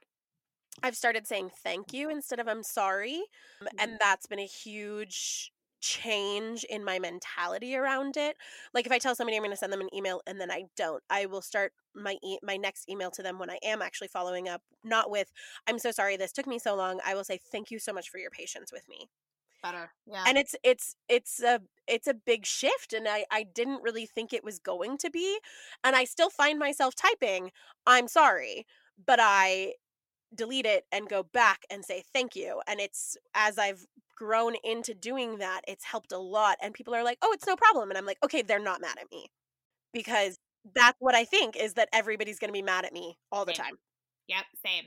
[0.83, 3.23] I've started saying thank you instead of I'm sorry.
[3.61, 5.53] Um, And that's been a huge
[5.87, 8.37] change in my mentality around it.
[8.75, 10.65] Like if I tell somebody I'm going to send them an email and then I
[10.77, 14.09] don't, I will start my e- my next email to them when I am actually
[14.09, 15.33] following up not with
[15.67, 17.01] I'm so sorry this took me so long.
[17.07, 19.09] I will say thank you so much for your patience with me.
[19.63, 19.91] Better.
[20.07, 20.25] Yeah.
[20.27, 24.33] And it's it's it's a it's a big shift and I I didn't really think
[24.33, 25.39] it was going to be
[25.85, 27.53] and I still find myself typing
[27.87, 28.67] I'm sorry,
[29.07, 29.75] but I
[30.35, 34.95] delete it and go back and say thank you and it's as i've grown into
[34.95, 36.57] doing that, it's helped a lot.
[36.63, 37.91] And people are like, oh, it's no problem.
[37.91, 39.31] And I'm like, okay, they're not mad at me
[39.93, 40.39] because
[40.75, 43.55] that's what I think is that everybody's going to be mad at me all the
[43.55, 43.65] Same.
[43.67, 43.75] time.
[44.29, 44.85] Yep, same.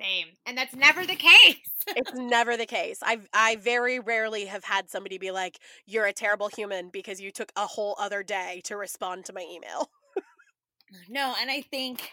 [0.00, 0.26] Same.
[0.46, 1.56] And that's never the case.
[1.96, 2.98] It's never the case.
[3.02, 7.30] I I very rarely have had somebody be like, "You're a terrible human because you
[7.32, 9.90] took a whole other day to respond to my email."
[11.08, 12.10] no, and I think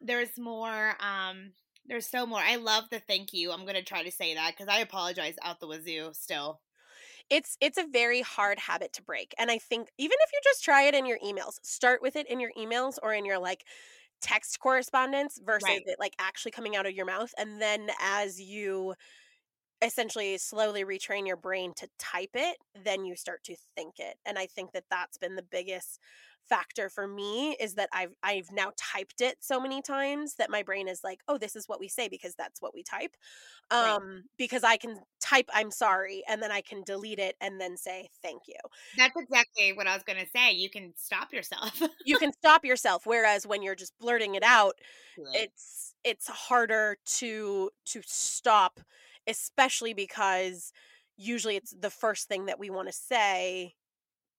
[0.00, 1.52] there's more um
[1.86, 2.40] there's so more.
[2.40, 3.52] I love the thank you.
[3.52, 6.62] I'm going to try to say that cuz I apologize out the wazoo still.
[7.30, 9.34] It's it's a very hard habit to break.
[9.38, 12.26] And I think even if you just try it in your emails, start with it
[12.28, 13.66] in your emails or in your like
[14.20, 15.86] text correspondence versus Right.
[15.86, 18.94] it like actually coming out of your mouth and then as you
[19.82, 24.38] essentially slowly retrain your brain to type it then you start to think it and
[24.38, 26.00] i think that that's been the biggest
[26.48, 30.62] factor for me is that i've i've now typed it so many times that my
[30.62, 33.16] brain is like oh this is what we say because that's what we type
[33.78, 34.00] Right.
[34.00, 37.76] um because i can type i'm sorry and then i can delete it and then
[37.76, 38.56] say thank you
[38.96, 40.52] That's exactly what I was going to say.
[40.52, 41.80] You can stop yourself.
[42.02, 44.74] you can stop yourself whereas when you're just blurting it out
[45.16, 48.80] It, it's it's harder to to stop
[49.26, 50.72] especially because
[51.16, 53.74] usually it's the first thing that we want to say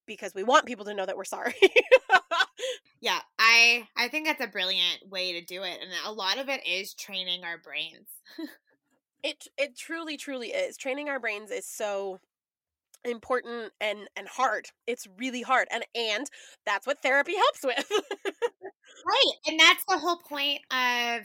[0.06, 1.56] because we want people to know that we're sorry
[3.02, 6.50] yeah, I I think that's a brilliant way to do it and a lot of
[6.50, 8.08] it is training our brains.
[9.24, 12.20] it it truly truly is training our brains is so
[13.04, 16.28] important and and hard it's really hard and and
[16.66, 17.92] that's what therapy helps with
[19.06, 19.34] Right.
[19.48, 21.22] And that's the whole point of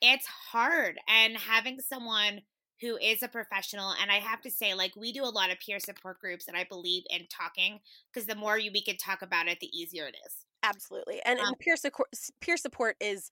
[0.00, 2.40] it's hard and having someone
[2.84, 5.58] who is a professional and I have to say like we do a lot of
[5.60, 7.80] peer support groups and I believe in talking
[8.12, 10.46] because the more you we can talk about it the easier it is.
[10.62, 12.08] absolutely and, Um, and peer support
[12.40, 13.30] peer support is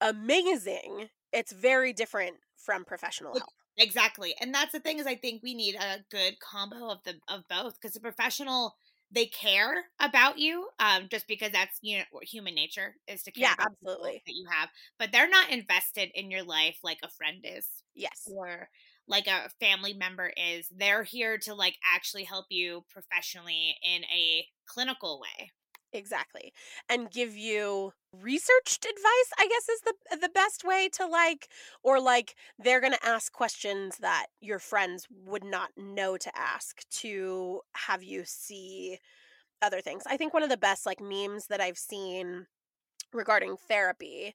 [0.00, 4.34] amazing it's very different from professional help Exactly.
[4.40, 7.44] And that's the thing is I think we need a good combo of the of
[7.48, 8.76] both because the professional
[9.10, 13.48] they care about you um just because that's you know human nature is to care
[13.48, 14.24] Yeah, about absolutely.
[14.26, 18.34] that you have but they're not invested in your life like a friend is yes
[18.34, 18.68] or
[19.10, 24.46] like a family member is they're here to like actually help you professionally in a
[24.66, 25.50] clinical way.
[25.92, 26.52] Exactly
[26.88, 31.48] and give you researched advice i guess is the the best way to like
[31.82, 36.88] or like they're going to ask questions that your friends would not know to ask
[36.90, 38.98] to have you see
[39.62, 40.04] other things.
[40.06, 42.46] I think one of the best like memes that i've seen
[43.12, 44.34] regarding therapy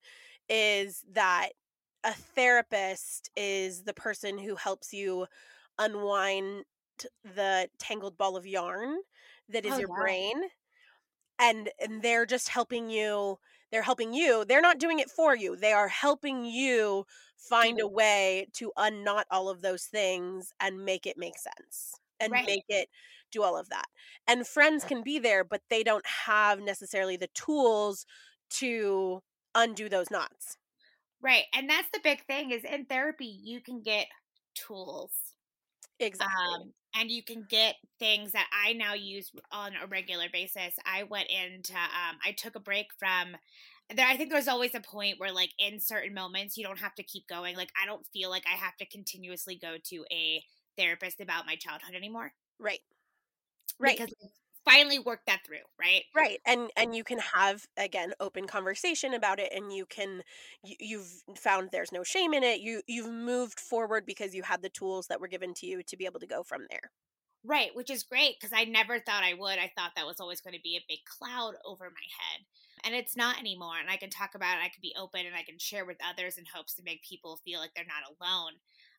[0.49, 1.49] is that
[2.05, 5.25] a therapist is the person who helps you
[5.79, 6.63] unwind
[7.23, 8.97] the tangled ball of yarn
[9.49, 10.43] that is Oh, your brain
[11.39, 13.37] and and they're just helping you
[13.71, 17.05] they're helping you they're not doing it for you they are helping you
[17.37, 17.95] find a mm-hmm.
[17.95, 22.45] way to unknot all of those things and make it make sense and Right.
[22.45, 22.87] make it
[23.31, 23.87] do all of that
[24.27, 28.05] and friends can be there but they don't have necessarily the tools
[28.49, 29.21] to
[29.55, 30.57] undo those knots
[31.21, 34.07] right and that's the big thing is in therapy you can get
[34.55, 35.11] tools
[35.99, 36.35] exactly.
[36.63, 40.75] um and you can get things that i now use on a regular basis.
[40.85, 43.35] I went into um i took a break from
[43.95, 46.95] there i think there's always a point where like in certain moments you don't have
[46.95, 50.43] to keep going like i don't feel like i have to continuously go to a
[50.77, 52.79] therapist about my childhood anymore right.
[53.79, 53.97] Right.
[53.97, 54.13] because
[54.65, 59.39] finally work that through right right and and you can have again open conversation about
[59.39, 60.21] it and you can
[60.63, 64.61] you, you've found there's no shame in it you you've moved forward because you had
[64.61, 66.91] the tools that were given to you to be able to go from there
[67.47, 69.59] Right, which is great because I never thought I would.
[69.59, 72.41] I thought that was always going to be a big cloud over my head.
[72.83, 73.77] And it's not anymore.
[73.79, 75.97] And I can talk about it, I can be open, and I can share with
[76.01, 78.53] others in hopes to make people feel like they're not alone.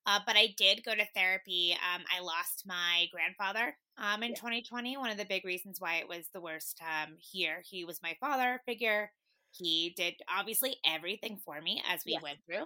[0.07, 1.73] Uh, but I did go to therapy.
[1.75, 4.37] Um, I lost my grandfather um, in Yeah.
[4.37, 4.97] 2020.
[4.97, 7.63] One of the big reasons why it was the worst um, here.
[7.69, 9.13] He was my father figure.
[9.53, 12.23] He did obviously everything for me as we Yes.
[12.23, 12.65] went through.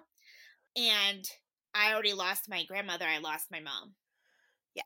[0.77, 1.25] And
[1.75, 3.07] I already lost my grandmother.
[3.07, 3.95] I lost my mom.
[4.75, 4.83] Yeah.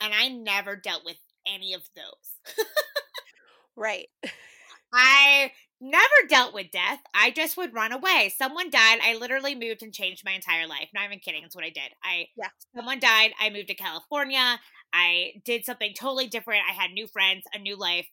[0.00, 2.56] And I never dealt with any of those.
[3.76, 4.08] right
[4.92, 7.00] I never dealt with death.
[7.14, 8.32] I just would run away.
[8.36, 8.98] Someone died.
[9.02, 10.88] I literally moved and changed my entire life.
[10.94, 11.42] Not even kidding.
[11.42, 11.92] That's what I did.
[12.02, 12.48] I Yeah.
[12.74, 13.32] someone died.
[13.40, 14.58] I moved to California.
[14.92, 16.62] I did something totally different.
[16.68, 18.06] I had new friends, a new life.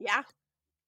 [0.00, 0.22] yeah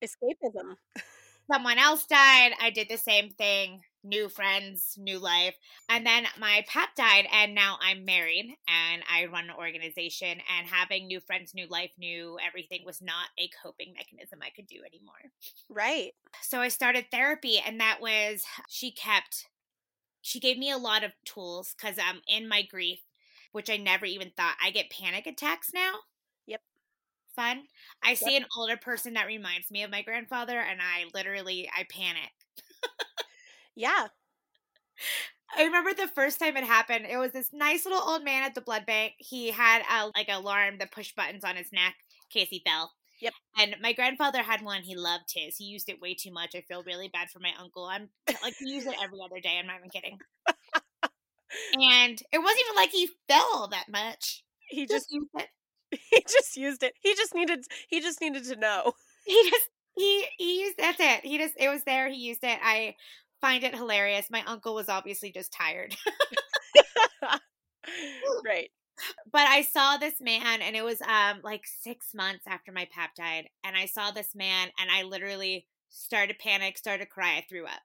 [0.05, 0.77] escapism
[1.53, 2.53] Someone else died.
[2.59, 3.83] I did the same thing.
[4.05, 5.57] New friends, new life.
[5.89, 10.39] And then my pet died, and now I'm married and I run an organization.
[10.57, 14.67] And having new friends, new life, new everything was not a coping mechanism I could
[14.67, 15.15] do anymore.
[15.69, 19.49] right so I started therapy, and that was she kept
[20.21, 23.01] she gave me a lot of tools because I'm um, in my grief
[23.55, 24.57] which I never even thought.
[24.61, 25.93] I get panic attacks now.
[26.49, 26.61] Yep.
[27.37, 27.63] Fun.
[28.03, 31.85] I see an older person that reminds me of my grandfather, and I literally I
[31.89, 32.33] panic.
[33.77, 34.09] Yeah.
[35.57, 37.07] I remember the first time it happened.
[37.09, 39.15] It was this nice little old man at the blood bank.
[39.19, 41.95] He had a like alarm that push buttons on his neck
[42.35, 42.93] in case he fell.
[43.21, 43.33] Yep.
[43.59, 44.83] And my grandfather had one.
[44.83, 45.57] He loved his.
[45.57, 46.55] He used it way too much.
[46.57, 47.85] I feel really bad for my uncle.
[47.85, 48.09] I'm
[48.43, 49.57] like he used it every other day.
[49.59, 50.19] I'm not even kidding.
[51.75, 54.45] and it wasn't even like he fell that much.
[54.69, 55.49] He just used it.
[56.11, 56.95] he just used it.
[57.01, 58.93] He just needed he just needed to know.
[59.27, 61.21] He just he he used that's it.
[61.25, 62.09] He just it was there.
[62.09, 62.59] He used it.
[62.63, 62.95] I
[63.45, 64.31] find it hilarious.
[64.31, 65.95] My uncle was obviously just tired.
[68.45, 68.71] right.
[69.33, 73.17] But I saw this man and it was um like 6 months after my pap
[73.17, 77.47] died and I saw this man and I literally started panic, started to cry, I
[77.49, 77.83] threw up.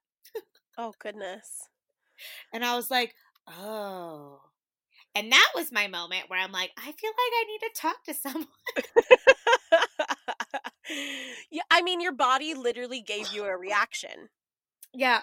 [0.77, 1.67] Oh goodness.
[2.53, 3.15] And I was like,
[3.47, 4.41] "Oh."
[5.15, 8.03] And that was my moment where I'm like, I feel like I need to talk
[8.03, 8.47] to someone.
[11.49, 14.29] yeah, I mean your body literally gave you a reaction.
[14.93, 15.21] Yeah.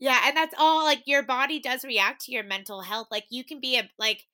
[0.00, 3.08] Yeah, and that's all like your body does react to your mental health.
[3.10, 4.26] Like you can be a like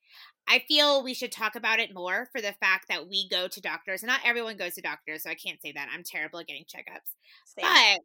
[0.47, 3.61] I feel we should talk about it more for the fact that we go to
[3.61, 4.01] doctors.
[4.03, 5.89] Not everyone goes to doctors, so I can't say that.
[5.93, 7.11] I'm terrible at getting checkups.
[7.45, 7.65] Same.
[7.65, 7.99] But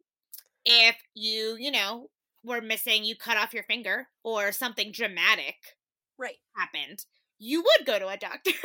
[0.65, 2.09] if you, you know,
[2.43, 5.55] were missing, you cut off your finger or something dramatic
[6.17, 6.37] Right.
[6.57, 7.05] happened,
[7.39, 8.51] you would go to a doctor.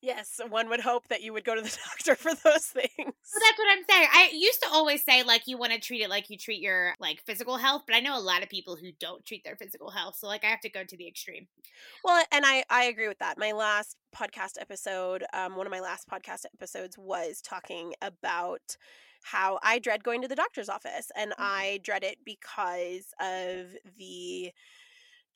[0.00, 2.88] Yes, one would hope that you would go to the doctor for those things.
[2.96, 4.08] So that's what I'm saying.
[4.12, 6.94] I used to always say like you want to treat it like you treat your
[7.00, 9.90] like physical health, but I know a lot of people who don't treat their physical
[9.90, 10.16] health.
[10.16, 11.48] So like I have to go to the extreme.
[12.04, 13.38] Well, and I I agree with that.
[13.38, 18.76] My last podcast episode, um, one of my last podcast episodes was talking about
[19.24, 24.52] how I dread going to the doctor's office, and I dread it because of the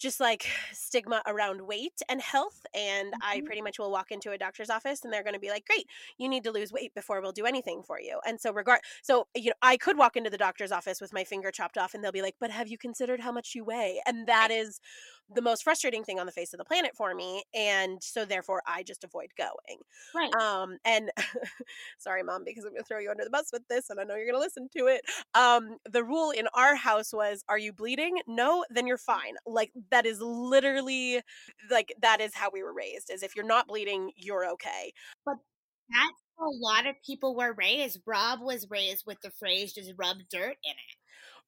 [0.03, 2.67] just like stigma around weight and health.
[2.75, 3.47] And I Mhm.
[3.47, 5.87] pretty much will walk into a doctor's office and they're going to be like, great,
[6.19, 8.21] you need to lose weight before we'll do anything for you.
[8.27, 11.25] And so, regard, so, you know, I could walk into the doctor's office with my
[11.25, 14.01] finger chopped off and they'll be like, but have you considered how much you weigh?
[14.07, 14.81] And that is
[15.35, 17.43] the most frustrating thing on the face of the planet for me.
[17.55, 19.81] And so, therefore, I just avoid going.
[20.14, 20.35] Right.
[20.35, 21.11] Um, and
[21.99, 24.05] sorry, mom, because I'm going to throw you under the bus with this, and I
[24.05, 25.03] know you're going to listen to it.
[25.35, 28.18] Um, the rule in our house was, are you bleeding?
[28.27, 29.35] No, then you're fine.
[29.47, 31.20] Like that is literally
[31.70, 33.11] like that is how we were raised.
[33.11, 34.93] Is if you're not bleeding, you're okay.
[35.25, 35.37] But
[35.91, 38.01] that's how a lot of people were raised.
[38.07, 40.97] Rob was raised with the phrase just rub dirt in it.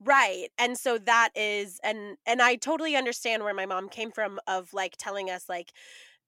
[0.00, 0.48] Right.
[0.58, 4.72] And so that is and and I totally understand where my mom came from of
[4.74, 5.72] like telling us like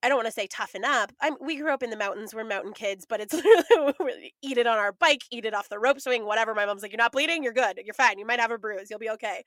[0.02, 1.12] I don't want to say toughen up.
[1.20, 2.34] I'm we grew up in the mountains.
[2.34, 3.34] We're mountain kids, but it's
[4.42, 6.54] eat it on our bike, eat it off the rope swing, whatever.
[6.54, 7.80] My mom's like, You're not bleeding, you're good.
[7.84, 8.18] You're fine.
[8.18, 8.88] You might have a bruise.
[8.90, 9.42] You'll be okay.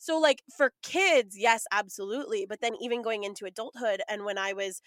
[0.00, 2.46] So like for kids, yes, absolutely.
[2.48, 4.82] But then even going into adulthood and when I was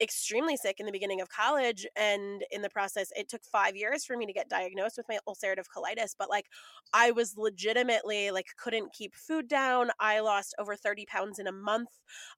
[0.00, 4.04] extremely sick in the beginning of college and in the process it took 5 years
[4.04, 6.46] for me to get diagnosed with my ulcerative colitis but like
[6.92, 11.52] I was legitimately like couldn't keep food down I lost over 30 pounds in a
[11.52, 11.88] month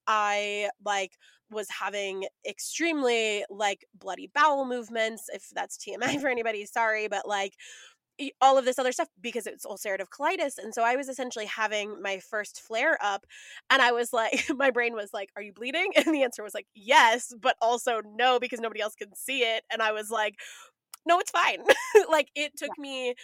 [0.06, 1.12] I like
[1.50, 7.54] was having extremely like bloody bowel movements if that's TMI for anybody sorry but like
[8.40, 12.00] all of this other stuff because it's ulcerative colitis and so i was essentially having
[12.02, 13.24] my first flare up
[13.70, 15.92] and i was like my brain was like are you bleeding?
[15.96, 19.64] And the answer was like yes but also no because nobody else can see it.
[19.72, 20.34] And i was like
[21.06, 21.58] no it's fine.
[22.10, 23.14] Like it took me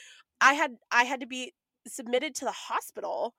[0.41, 1.53] i had i had to be
[1.87, 3.35] submitted to the hospital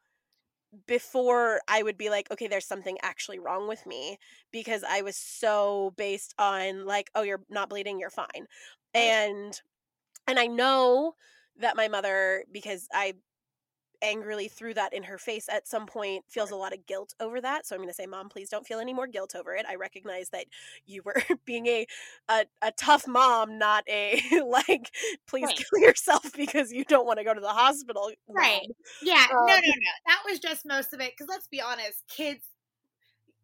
[0.88, 4.18] before i would be like okay there's something actually wrong with me
[4.52, 8.46] because i was so based on like oh you're not bleeding you're fine
[8.94, 9.62] and
[10.28, 11.14] and i know
[11.60, 13.14] that my mother because i
[14.02, 17.42] angrily threw that in her face at some point feels a lot of guilt over
[17.42, 19.66] that so i'm going to say mom please don't feel any more guilt over it
[19.68, 20.46] i recognize that
[20.86, 21.86] you were being a
[22.30, 24.90] a, a tough mom not a like
[25.28, 25.56] please Right.
[25.56, 28.62] kill yourself because you don't want to go to the hospital Right.
[28.62, 28.68] mom.
[29.02, 29.92] Yeah, no, Um, no, no.
[30.08, 31.14] That was just most of it.
[31.14, 32.44] Because let's be honest, kids,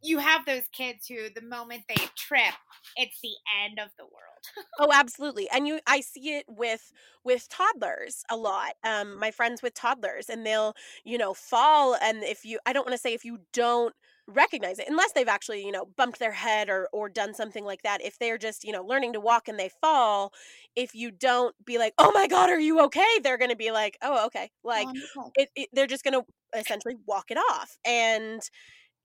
[0.02, 2.54] you have those kids who, the moment they trip,
[2.96, 4.66] it's the end of the world.
[4.78, 5.50] Oh, absolutely.
[5.50, 6.92] And you I see it with
[7.24, 8.74] with toddlers a lot.
[8.84, 10.74] Um my friends with toddlers and they'll,
[11.06, 13.96] you know, fall and if you I don't want to say if you don't
[14.28, 17.84] recognize it unless they've actually, you know, bumped their head or or done something like
[17.84, 18.02] that.
[18.02, 20.34] If they're just, you know, learning to walk and they fall,
[20.76, 23.72] if you don't be like, "Oh my god, are you okay?" they're going to be
[23.72, 26.26] like, "Oh, okay." Like Um, it, it they're just going to
[26.60, 27.78] essentially walk it off.
[27.86, 28.42] And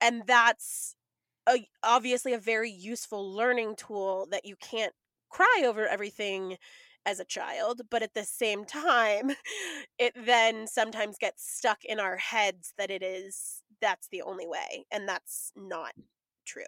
[0.01, 0.94] and that's
[1.48, 4.92] a, obviously a very useful learning tool that you can't
[5.28, 6.57] cry over everything
[7.07, 9.30] as a child but at the same time
[9.98, 14.84] it then sometimes gets stuck in our heads that it is that's the only way
[14.92, 15.92] and that's not
[16.51, 16.62] true.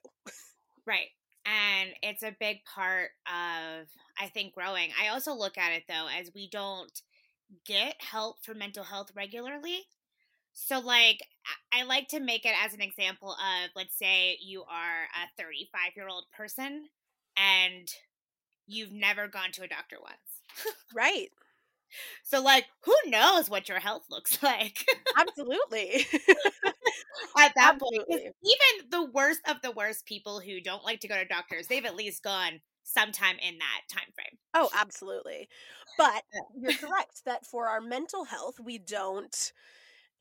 [0.86, 1.08] Right.
[1.44, 3.86] And it's a big part of,
[4.18, 4.90] I think, growing.
[5.00, 7.02] I also look at it, though, as we don't
[7.66, 9.80] get help for mental health regularly.
[10.54, 11.20] So, like,
[11.72, 15.92] I like to make it as an example of, let's say you are a 35
[15.96, 16.88] year old person
[17.36, 17.88] and
[18.66, 20.42] you've never gone to a doctor once.
[20.94, 21.30] right.
[22.22, 24.86] So, like, who knows what your health looks like?
[25.16, 26.06] Absolutely.
[27.38, 28.06] At that Absolutely.
[28.08, 31.66] point, even the worst of the worst people who don't like to go to doctors,
[31.68, 34.38] they've at least gone sometime in that time frame.
[34.54, 35.48] Oh, absolutely.
[35.96, 36.24] But
[36.54, 39.52] you're correct that for our mental health, we don't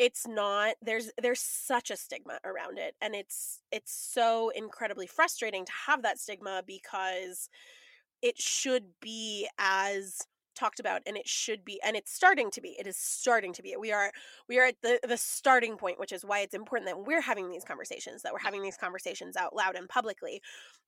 [0.02, 5.64] it's not there's there's such a stigma around it and it's it's so incredibly frustrating
[5.64, 7.50] to have that stigma because
[8.24, 10.22] it should be as
[10.56, 13.62] talked about and it should be and it's starting to be it is starting to
[13.62, 14.12] be we are
[14.50, 17.52] we are at the the starting point which is why it's important that we're having
[17.52, 20.42] these conversations that we're having these conversations out loud and publicly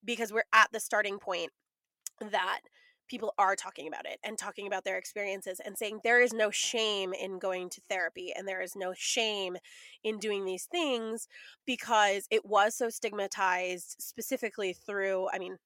[0.04, 1.52] because we're at the starting point
[2.20, 2.62] that
[3.08, 6.50] people are talking about it and talking about their experiences and saying there is no
[6.50, 9.58] shame in going to therapy and there is no shame
[10.04, 11.28] in doing these things
[11.66, 15.58] because it was so stigmatized specifically through i mean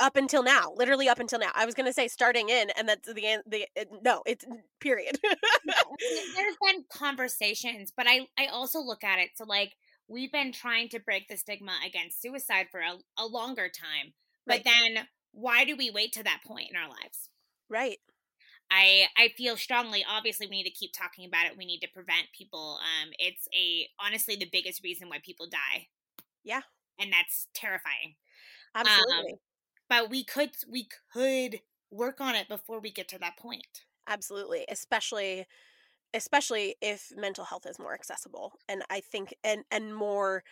[0.00, 2.88] up until now literally up until now i was going to say starting in and
[2.88, 4.44] that's the end the it, no it's
[4.80, 5.18] period
[5.64, 9.74] there's been conversations but i i also look at it so like
[10.06, 14.12] we've been trying to break the stigma against suicide for a, a longer time
[14.46, 14.64] but right.
[14.64, 15.06] then
[15.38, 17.30] why do we wait to that point in our lives
[17.68, 17.98] right
[18.70, 20.04] I I feel strongly.
[20.06, 21.56] Obviously, we need to keep talking about it.
[21.56, 22.78] We need to prevent people.
[22.82, 25.88] Um, it's a honestly the biggest reason why people die.
[26.44, 26.62] Yeah,
[26.98, 28.16] and that's terrifying.
[28.74, 29.32] Absolutely.
[29.32, 29.38] Um,
[29.88, 31.60] but we could we could
[31.90, 35.46] work on it before we get to that point absolutely especially
[36.14, 40.44] especially if mental health is more accessible and i think and and more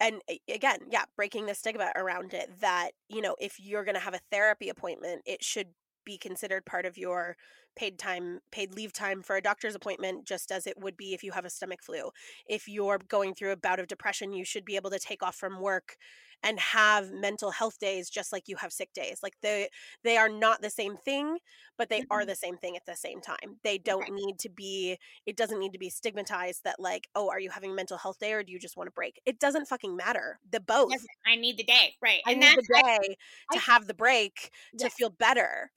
[0.00, 3.94] and eh, again yeah breaking the stigma around it that you know if you're going
[3.94, 5.68] to have a therapy appointment it should
[6.10, 7.36] be considered part of your
[7.76, 11.22] paid time paid leave time for a doctor's appointment just as it would be if
[11.22, 12.10] you have a stomach flu.
[12.48, 15.36] If you're going through a bout of depression you should be able to take off
[15.36, 15.96] from work
[16.42, 19.20] and have mental health days just like you have sick days.
[19.22, 19.68] Like they
[20.02, 21.38] they are not the same thing
[21.78, 22.12] but they mm-hmm.
[22.12, 23.58] are the same thing at the same time.
[23.62, 24.12] They don't okay.
[24.12, 27.74] need to be it doesn't need to be stigmatized that like oh are you having
[27.74, 29.20] mental health day or do you just want to break?
[29.24, 30.40] It doesn't fucking matter.
[30.50, 30.90] The both.
[30.90, 31.94] yes, i need the day.
[32.02, 32.20] Right.
[32.26, 32.98] I and need the day
[33.52, 35.70] I, to I, have the break to feel better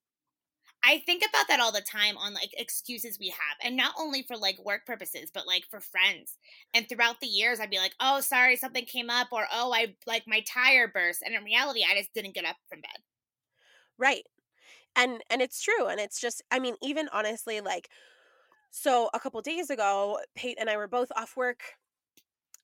[0.84, 4.22] I think about that all the time on like excuses we have, and not only
[4.24, 6.38] for like work purposes, but like for friends.
[6.74, 9.96] And throughout the years, I'd be like, "Oh, sorry, something came up," or "Oh, I
[10.06, 13.04] like my tire burst," and in reality, I just didn't get up from bed.
[13.98, 14.26] Right,
[14.96, 17.90] and and it's true, and it's just, I mean, even honestly, like,
[18.72, 21.76] so a couple days ago, Pate and I were both off work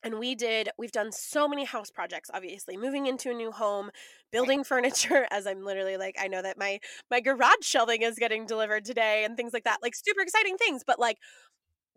[0.04, 3.90] and we did we've done so many house projects obviously moving into a new home
[4.32, 6.80] building furniture as i'm literally like i know that my
[7.12, 10.84] my garage shelving is getting delivered today and things like that like super exciting things
[10.86, 11.18] but like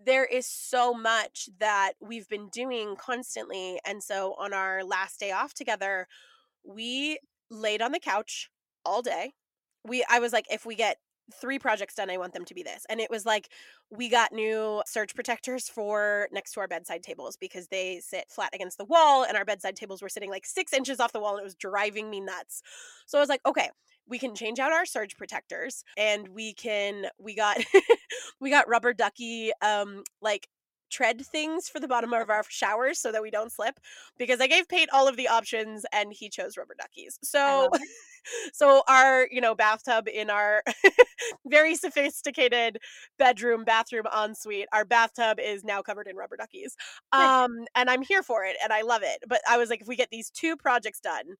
[0.04, 5.30] there is so much that we've been doing constantly and so on our last day
[5.30, 6.08] off together
[6.64, 7.18] we
[7.50, 8.50] laid on the couch
[8.84, 9.32] all day.
[9.84, 10.98] We i was like if we get
[11.40, 12.10] three projects done.
[12.10, 12.84] I want them to be this.
[12.88, 13.48] And it was like
[13.90, 18.54] we got new surge protectors for next to our bedside tables because they sit flat
[18.54, 21.32] against the wall and our bedside tables were sitting like six inches off the wall
[21.32, 22.62] and it was driving me nuts.
[23.06, 23.70] So I was like, okay,
[24.06, 27.62] we can change out our surge protectors and we can we got
[28.40, 30.48] we got rubber ducky um like
[30.92, 33.80] tread things for the bottom of our showers so that we don't slip
[34.18, 37.18] because I gave Pate all of the options and he chose rubber duckies.
[37.22, 37.70] So
[38.52, 40.62] so our, you know, bathtub in our
[41.46, 42.78] very sophisticated
[43.18, 46.76] bedroom bathroom ensuite, our bathtub is now covered in rubber duckies.
[47.12, 49.24] Um and I'm here for it and I love it.
[49.26, 51.36] But I was like if we get these two projects done,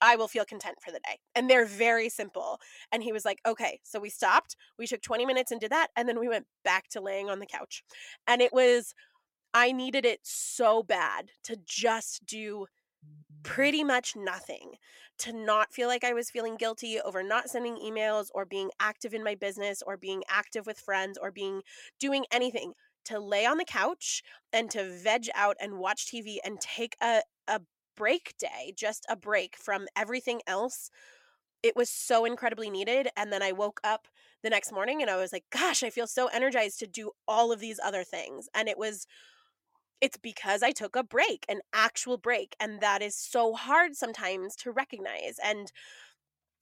[0.00, 1.18] I will feel content for the day.
[1.34, 2.60] And they're very simple.
[2.92, 3.80] And he was like, okay.
[3.82, 4.56] So we stopped.
[4.78, 5.88] We took 20 minutes and did that.
[5.96, 7.84] And then we went back to laying on the couch.
[8.26, 8.94] And it was,
[9.54, 12.66] I needed it so bad to just do
[13.42, 14.72] pretty much nothing,
[15.18, 19.14] to not feel like I was feeling guilty over not sending emails or being active
[19.14, 21.62] in my business or being active with friends or being
[21.98, 22.72] doing anything.
[23.06, 27.22] To lay on the couch and to veg out and watch TV and take a,
[27.46, 27.60] a
[27.96, 30.90] break day, just a break from everything else.
[31.62, 33.08] It was so incredibly needed.
[33.16, 34.08] And then I woke up
[34.42, 37.52] the next morning and I was like, gosh, I feel so energized to do all
[37.52, 38.48] of these other things.
[38.54, 39.06] And it was,
[40.00, 42.54] it's because I took a break, an actual break.
[42.60, 45.36] And that is so hard sometimes to recognize.
[45.42, 45.72] And,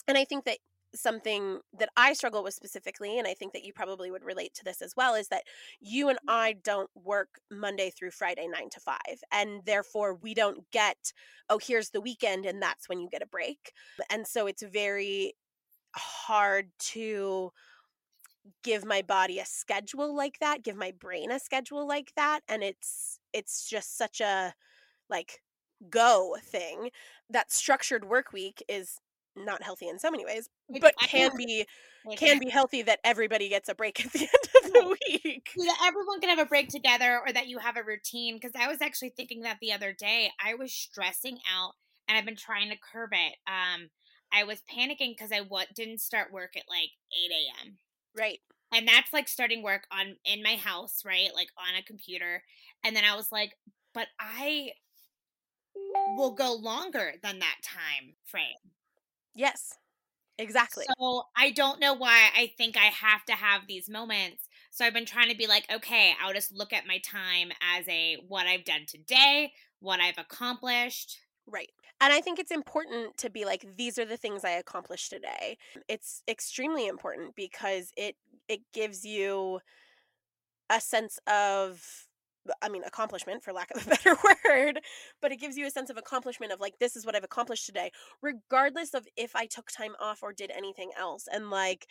[0.06, 0.58] and I think that
[0.94, 4.64] something that I struggle with specifically, and I think that you probably would relate to
[4.64, 5.44] this as well, is that
[5.80, 9.22] you and I don't work Monday through Friday, nine to five.
[9.32, 11.12] And therefore, we don't get,
[11.48, 13.72] oh, here's the weekend, and that's when you get a break.
[14.10, 15.34] And so it's very
[15.96, 17.52] hard to
[18.62, 22.62] give my body a schedule like that give my brain a schedule like that and
[22.62, 24.52] it's it's just such a
[25.08, 25.40] like
[25.90, 26.90] go thing
[27.30, 29.00] that structured work week is
[29.36, 30.48] not healthy in so many ways
[30.80, 31.66] but can be
[32.16, 35.50] can be healthy that everybody gets a break at the end of the week.
[35.56, 38.68] That everyone can have a break together or that you have a routine because i
[38.68, 41.72] was actually thinking that the other day i was stressing out
[42.08, 43.90] and i've been trying to curb it um
[44.32, 47.78] i was panicking because i what didn't start work at like 8 a.m
[48.16, 48.38] right.
[48.72, 52.42] And that's like starting work on in my house right like on a computer
[52.84, 53.56] and then i was like
[53.92, 54.70] but i
[56.16, 58.72] will go longer than that time frame
[59.34, 59.74] Yes,
[60.38, 60.86] exactly.
[60.98, 64.48] So I don't know why I think I have to have these moments.
[64.70, 67.88] So I've been trying to be like, okay, I'll just look at my time as
[67.88, 71.18] a what I've done today, what I've accomplished.
[71.46, 71.70] Right.
[72.00, 75.58] And I think it's important to be like these are the things I accomplished today.
[75.88, 78.16] It's extremely important because it
[78.48, 79.60] it gives you
[80.70, 82.06] a sense of
[82.62, 84.80] I mean, accomplishment for lack of a better word,
[85.22, 87.66] but it gives you a sense of accomplishment of like, this is what I've accomplished
[87.66, 87.90] today,
[88.22, 91.26] regardless of if I took time off or did anything else.
[91.32, 91.86] And like,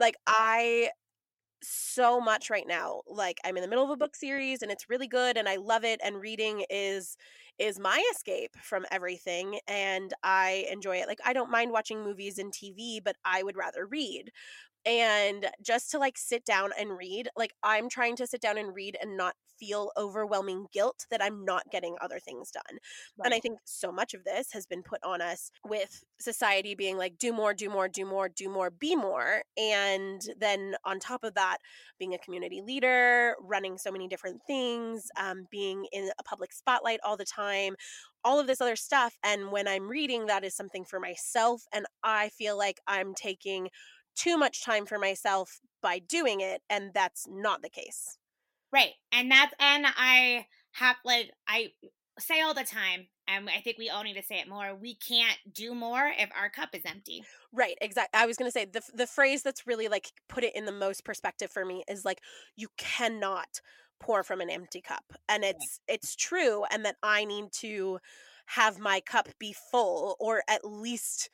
[0.00, 0.90] like I
[1.62, 4.90] so much right now like i'm in the middle of a book series and it's
[4.90, 7.16] really good and i love it and reading is
[7.58, 12.38] is my escape from everything and i enjoy it like i don't mind watching movies
[12.38, 14.30] and tv but i would rather read
[14.86, 18.74] and just to like sit down and read like i'm trying to sit down and
[18.74, 22.62] read and not feel overwhelming guilt that i'm not getting other things done
[23.18, 23.26] right.
[23.26, 26.96] and i think so much of this has been put on us with society being
[26.96, 31.24] like do more do more do more do more be more and then on top
[31.24, 31.58] of that
[31.98, 37.00] being a community leader running so many different things um, being in a public spotlight
[37.04, 37.74] all the time
[38.24, 41.86] all of this other stuff and when i'm reading that is something for myself and
[42.02, 43.68] i feel like i'm taking
[44.16, 48.18] too much time for myself by doing it and that's not the case
[48.76, 51.68] right and that's and i have like i
[52.18, 54.94] say all the time and i think we all need to say it more we
[54.94, 58.66] can't do more if our cup is empty right exactly i was going to say
[58.66, 62.04] the the phrase that's really like put it in the most perspective for me is
[62.04, 62.20] like
[62.56, 63.60] you cannot
[63.98, 65.94] pour from an empty cup and it's right.
[65.94, 67.98] it's true and that i need to
[68.44, 71.30] have my cup be full or at least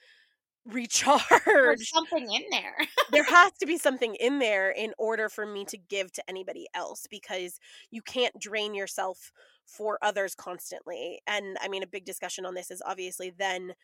[0.67, 1.23] recharge.
[1.45, 2.77] There's something in there.
[3.11, 6.67] there has to be something in there in order for me to give to anybody
[6.75, 7.59] else because
[7.91, 9.33] you can't drain yourself
[9.67, 11.21] for others constantly.
[11.27, 13.75] And I mean, a big discussion on this is obviously then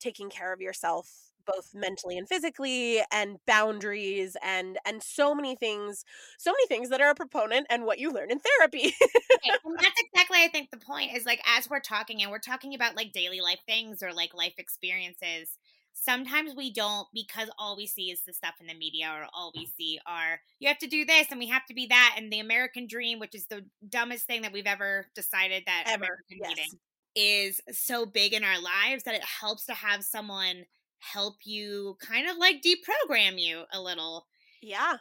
[0.00, 6.04] taking care of yourself both mentally and physically and boundaries and and so many things
[6.38, 8.94] so many things that are a proponent and what you learn in therapy
[9.44, 12.74] and that's exactly i think the point is like as we're talking and we're talking
[12.74, 15.58] about like daily life things or like life experiences
[15.94, 19.52] sometimes we don't because all we see is the stuff in the media or all
[19.56, 22.32] we see are you have to do this and we have to be that and
[22.32, 26.18] the American dream, which is the dumbest thing that we've ever decided that ever.
[26.28, 26.74] Yes.
[27.16, 30.66] is so big in our lives that it helps to have someone
[30.98, 34.26] help you kind of like deprogram you a little.
[34.60, 34.96] Yeah.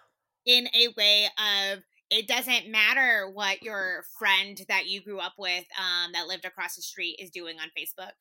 [0.46, 1.80] In a way of
[2.12, 6.76] it doesn't matter what your friend that you grew up with um, that lived across
[6.76, 8.12] the street is doing on Facebook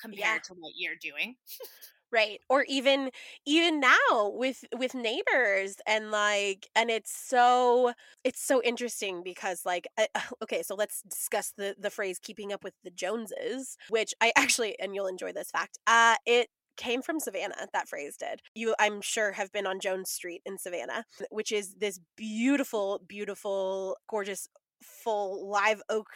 [0.00, 0.38] compared yeah.
[0.44, 1.34] to what you're doing.
[2.12, 3.10] right or even
[3.46, 7.92] even now with with neighbors and like and it's so
[8.24, 10.06] it's so interesting because like uh,
[10.42, 14.78] okay so let's discuss the the phrase keeping up with the joneses which i actually
[14.80, 16.48] and you'll enjoy this fact uh it
[16.80, 17.66] came from Savannah.
[17.74, 18.40] That phrase did.
[18.54, 23.98] You, I'm sure, have been on Jones Street in Savannah, which is this beautiful, beautiful,
[24.08, 24.48] gorgeous
[24.82, 26.08] full live oak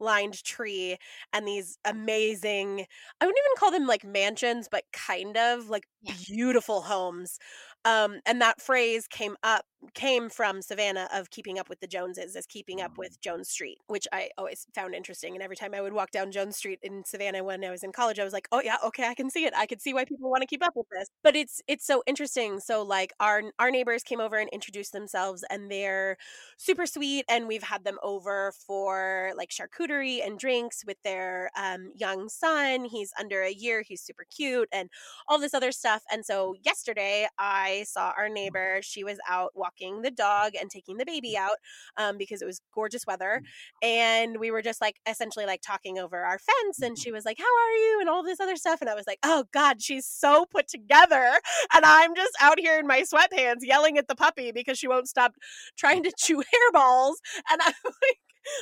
[0.00, 0.96] lined tree
[1.32, 2.86] and these amazing
[3.20, 6.14] I wouldn't even call them like mansions but kind of like yeah.
[6.26, 7.38] beautiful homes
[7.84, 9.64] um, and that phrase came up
[9.94, 13.78] came from Savannah of keeping up with the Joneses as keeping up with Jones Street,
[13.86, 15.34] which I always found interesting.
[15.34, 17.92] And every time I would walk down Jones Street in Savannah when I was in
[17.92, 19.54] college, I was like, oh yeah, okay, I can see it.
[19.56, 21.08] I can see why people want to keep up with this.
[21.22, 22.58] But it's it's so interesting.
[22.60, 26.16] So like our our neighbors came over and introduced themselves and they're
[26.56, 27.24] super sweet.
[27.28, 32.84] And we've had them over for like charcuterie and drinks with their um, young son.
[32.84, 34.90] He's under a year, he's super cute, and
[35.28, 36.02] all this other stuff.
[36.10, 38.80] And so yesterday I saw our neighbor.
[38.82, 41.40] She was out walking walking the dog and taking the baby mm.
[41.40, 41.56] out
[41.96, 43.42] um, because it was gorgeous weather.
[43.84, 43.88] Mm.
[43.88, 46.80] And we were just like essentially like talking over our fence.
[46.80, 47.02] And mm-hmm.
[47.02, 47.98] she was like, How are you?
[48.00, 48.80] And all this other stuff.
[48.80, 51.38] And I was like, Oh God, she's so put together.
[51.74, 55.08] And I'm just out here in my sweatpants yelling at the puppy because she won't
[55.08, 55.32] stop
[55.76, 56.42] trying to chew
[56.72, 57.14] hairballs.
[57.50, 58.18] And I'm like,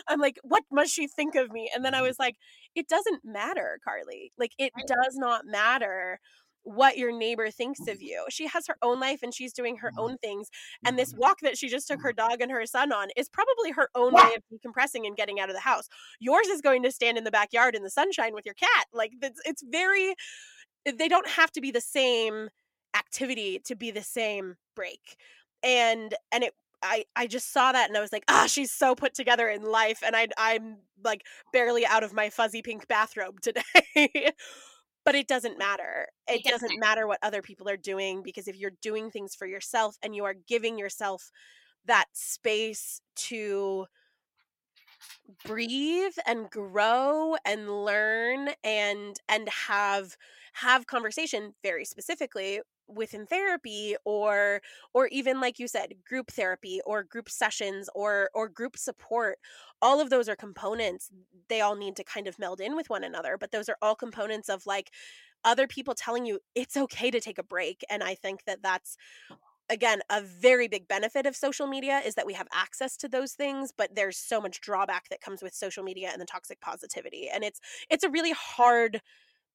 [0.09, 1.71] I'm like, what must she think of me?
[1.75, 2.07] And then I mm-hmm.
[2.07, 2.37] was like,
[2.75, 4.33] it doesn't matter, Carly.
[4.37, 6.19] Like, it does not matter
[6.67, 8.03] what your neighbor thinks of mm-hmm.
[8.03, 8.25] you.
[8.29, 10.01] She has her own life and she's doing her mm-hmm.
[10.01, 10.51] own things.
[10.85, 11.21] And this mm-hmm.
[11.21, 14.13] walk that she just took her dog and her son on is probably her own
[14.13, 15.89] way of decompressing and getting out of the house.
[16.19, 18.87] Yours is going to stand in the backyard in the sunshine with your cat.
[18.93, 20.15] Like, it's, it's very,
[20.85, 22.49] they don't have to be the same
[22.97, 25.17] activity to be the same break.
[25.63, 28.97] And, and it, I, I just saw that and I was like, ah, she's so
[28.97, 30.03] put together in life.
[30.05, 33.63] And I, I'm like barely out of my fuzzy pink bathrobe today.
[35.07, 36.09] but it doesn't matter.
[36.29, 39.35] It, it doesn't, doesn't matter what other people are doing because if you're doing things
[39.37, 41.31] for yourself and you are giving yourself
[41.87, 43.87] that space to
[45.45, 50.17] breathe and grow and learn and and have
[50.55, 54.61] have conversation very specifically within therapy or
[54.95, 59.39] or even like you said group therapy or group sessions or or group support
[59.83, 61.11] all of those are components
[61.49, 63.95] they all need to kind of meld in with one another but those are all
[63.95, 64.91] components of like
[65.45, 68.97] other people telling you it's okay to take a break and i think that that's
[69.69, 73.33] again a very big benefit of social media is that we have access to those
[73.33, 77.29] things but there's so much drawback that comes with social media and the toxic positivity
[77.33, 77.61] and it's
[77.91, 79.01] it's a really hard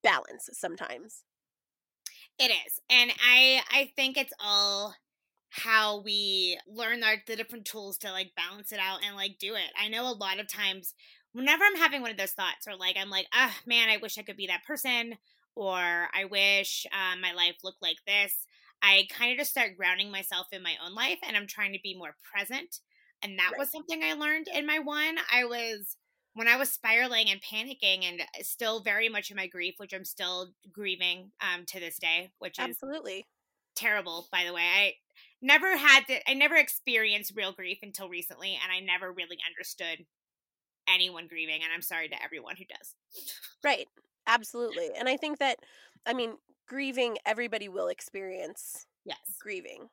[0.03, 1.23] balance sometimes
[2.41, 2.79] it is.
[2.89, 4.95] And I I think it's all
[5.49, 9.55] how we learn our, the different tools to like balance it out and like do
[9.55, 9.71] it.
[9.79, 10.93] I know a lot of times
[11.33, 14.17] whenever I'm having one of those thoughts or like I'm like, ah, man, I wish
[14.17, 15.15] I could be that person
[15.55, 18.47] or I wish um, my life looked like this.
[18.81, 21.79] I kind of just start grounding myself in my own life and I'm trying to
[21.83, 22.79] be more present.
[23.21, 23.59] And that right.
[23.59, 25.17] was something I learned in my one.
[25.31, 25.97] I was
[26.33, 29.93] when I was spiraling and panicking and uh, still very much in my grief, which
[29.93, 33.25] I'm still grieving um, to this day, which is absolutely
[33.75, 34.61] terrible, by the way.
[34.61, 34.93] I
[35.41, 40.05] never had to, I never experienced real grief until recently, and I never really understood
[40.87, 41.61] anyone grieving.
[41.63, 42.95] And I'm sorry to everyone who does.
[43.63, 43.87] Right.
[44.27, 44.89] Absolutely.
[44.97, 45.57] And I think that,
[46.05, 46.33] I mean,
[46.67, 49.17] grieving, everybody will experience yes.
[49.41, 49.89] grieving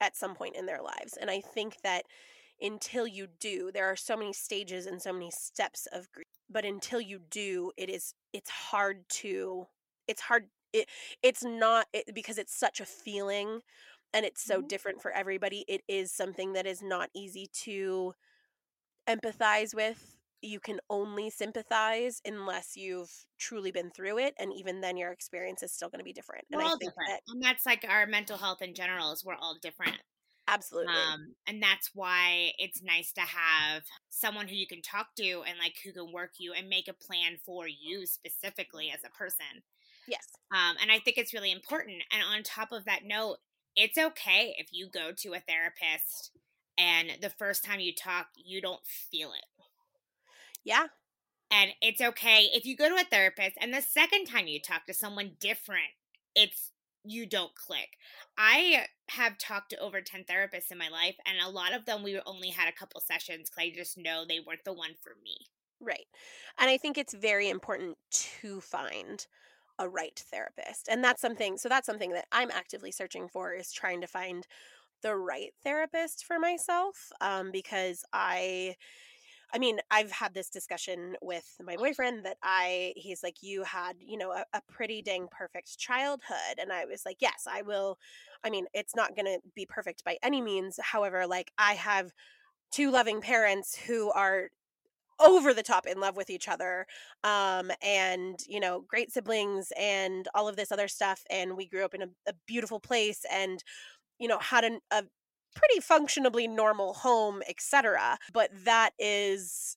[0.00, 1.16] at some point in their lives.
[1.20, 2.04] And I think that
[2.60, 6.64] until you do there are so many stages and so many steps of grief but
[6.64, 9.66] until you do it is it's hard to
[10.08, 10.88] it's hard it
[11.22, 13.60] it's not it, because it's such a feeling
[14.12, 14.66] and it's so mm-hmm.
[14.66, 18.12] different for everybody it is something that is not easy to
[19.08, 24.96] empathize with you can only sympathize unless you've truly been through it and even then
[24.96, 27.66] your experience is still going to be different we're and all different that, and that's
[27.66, 29.98] like our mental health in general is we're all different
[30.50, 30.92] Absolutely.
[30.92, 35.58] Um, and that's why it's nice to have someone who you can talk to and
[35.58, 39.62] like who can work you and make a plan for you specifically as a person.
[40.08, 40.26] Yes.
[40.52, 42.02] Um, and I think it's really important.
[42.12, 43.36] And on top of that note,
[43.76, 46.32] it's okay if you go to a therapist
[46.76, 49.44] and the first time you talk, you don't feel it.
[50.64, 50.86] Yeah.
[51.50, 54.86] And it's okay if you go to a therapist and the second time you talk
[54.86, 55.90] to someone different,
[56.34, 56.70] it's
[57.04, 57.90] you don't click.
[58.36, 62.02] I have talked to over 10 therapists in my life, and a lot of them
[62.02, 65.12] we only had a couple sessions because I just know they weren't the one for
[65.22, 65.36] me.
[65.80, 66.06] Right.
[66.58, 69.26] And I think it's very important to find
[69.78, 70.88] a right therapist.
[70.88, 74.46] And that's something, so that's something that I'm actively searching for is trying to find
[75.02, 78.76] the right therapist for myself um, because I
[79.52, 83.96] I mean, I've had this discussion with my boyfriend that I, he's like, you had,
[84.00, 86.58] you know, a, a pretty dang perfect childhood.
[86.60, 87.98] And I was like, yes, I will.
[88.44, 90.78] I mean, it's not going to be perfect by any means.
[90.82, 92.12] However, like, I have
[92.72, 94.50] two loving parents who are
[95.18, 96.86] over the top in love with each other
[97.24, 101.84] um, and you know great siblings and all of this other stuff and we grew
[101.84, 103.62] up in a, a beautiful place and
[104.18, 105.04] you know had an, a
[105.54, 108.18] pretty functionably normal home, etc.
[108.32, 109.76] But that is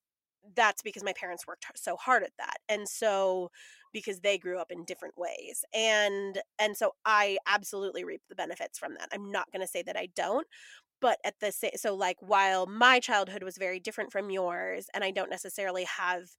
[0.56, 2.58] that's because my parents worked so hard at that.
[2.68, 3.50] And so
[3.94, 5.64] because they grew up in different ways.
[5.74, 9.10] And and so I absolutely reap the benefits from that.
[9.14, 10.48] I'm not going to say that I don't,
[11.00, 15.04] but at the same so like while my childhood was very different from yours and
[15.04, 16.30] I don't necessarily have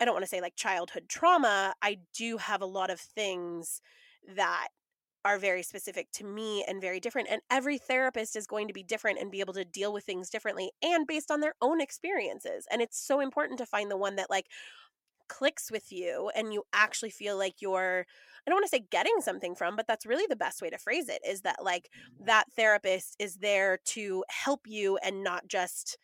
[0.00, 3.82] I don't want to say like childhood trauma, I do have a lot of things
[4.34, 4.68] that
[5.24, 7.28] are very specific to me and very different.
[7.30, 10.30] And every therapist is going to be different and be able to deal with things
[10.30, 12.66] differently and based on their own experiences.
[12.70, 14.46] And it's so important to find the one that like
[15.28, 18.04] clicks with you and you actually feel like you're
[18.46, 20.78] I don't want to say getting something from, but that's really the best way to
[20.78, 22.24] phrase it is that like mm-hmm.
[22.24, 25.98] that therapist is there to help you and not just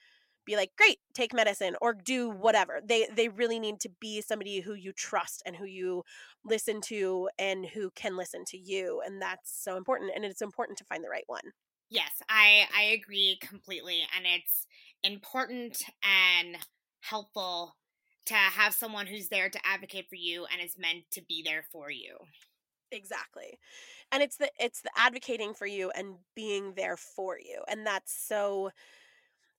[0.47, 2.81] be like great take medicine or do whatever.
[2.85, 6.05] They they really need to be somebody who you trust and who you
[6.45, 10.79] listen to and who can listen to you and that's so important and it's important
[10.79, 11.53] to find the right one.
[11.89, 14.67] Yes i i agree completely and it's
[15.05, 16.57] important and
[17.01, 17.77] helpful
[18.27, 21.65] to have someone who's there to advocate for you and is meant to be there
[21.71, 22.17] for you.
[22.93, 23.59] Exactly
[24.13, 28.13] and it's the it's the advocating for you and being there for you and that's
[28.13, 28.73] so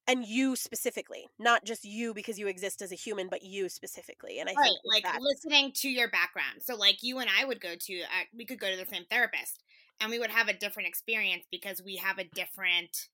[0.07, 4.39] and you specifically, not just you because you exist as a human, but you specifically.
[4.39, 6.61] And I right, think like that, listening to your background.
[6.61, 9.05] So, like you and I would go to, uh, we could go to the same
[9.09, 9.63] therapist,
[9.99, 13.09] and we would have a different experience because we have a different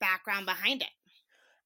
[0.00, 0.88] background behind it.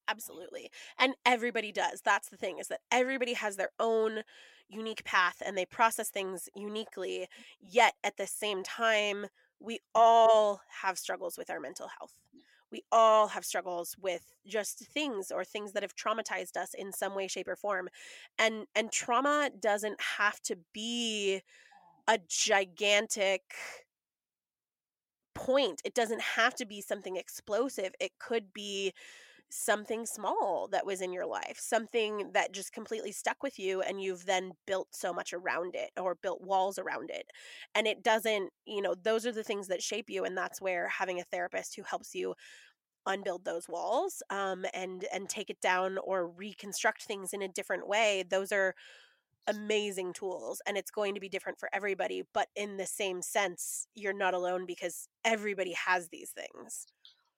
[0.07, 0.69] Absolutely.
[0.99, 2.01] And everybody does.
[2.03, 4.23] That's the thing is that everybody has their own
[4.67, 7.27] unique path and they process things uniquely.
[7.61, 9.27] Yet at the same time,
[9.59, 12.13] we all have struggles with our mental health
[12.73, 17.15] we all have struggles with just things or things that have traumatized us in some
[17.15, 17.87] way shape or form
[18.39, 21.41] and and trauma doesn't have to be
[22.07, 23.43] a gigantic
[25.33, 25.81] point.
[25.83, 27.93] It doesn't have to be something explosive.
[27.99, 28.93] It could be
[29.53, 34.01] something small that was in your life, something that just completely stuck with you, and
[34.01, 37.27] you've then built so much around it or built walls around it.
[37.75, 40.23] And it doesn't, you know, those are the things that shape you.
[40.25, 42.35] And that's where having a therapist who helps you
[43.05, 47.87] unbuild those walls um, and and take it down or reconstruct things in a different
[47.87, 48.73] way those are
[49.47, 53.87] amazing tools and it's going to be different for everybody but in the same sense
[53.95, 56.87] you're not alone because everybody has these things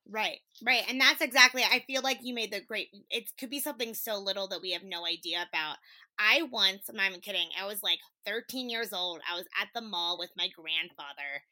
[0.08, 0.84] Right, right.
[0.88, 4.20] And that's exactly, I feel like you made the great, it could be something so
[4.20, 5.78] little that we have no idea about.
[6.20, 9.22] I once, I'm not even kidding, I was like 13 years old.
[9.30, 11.43] I was at the mall with my grandfather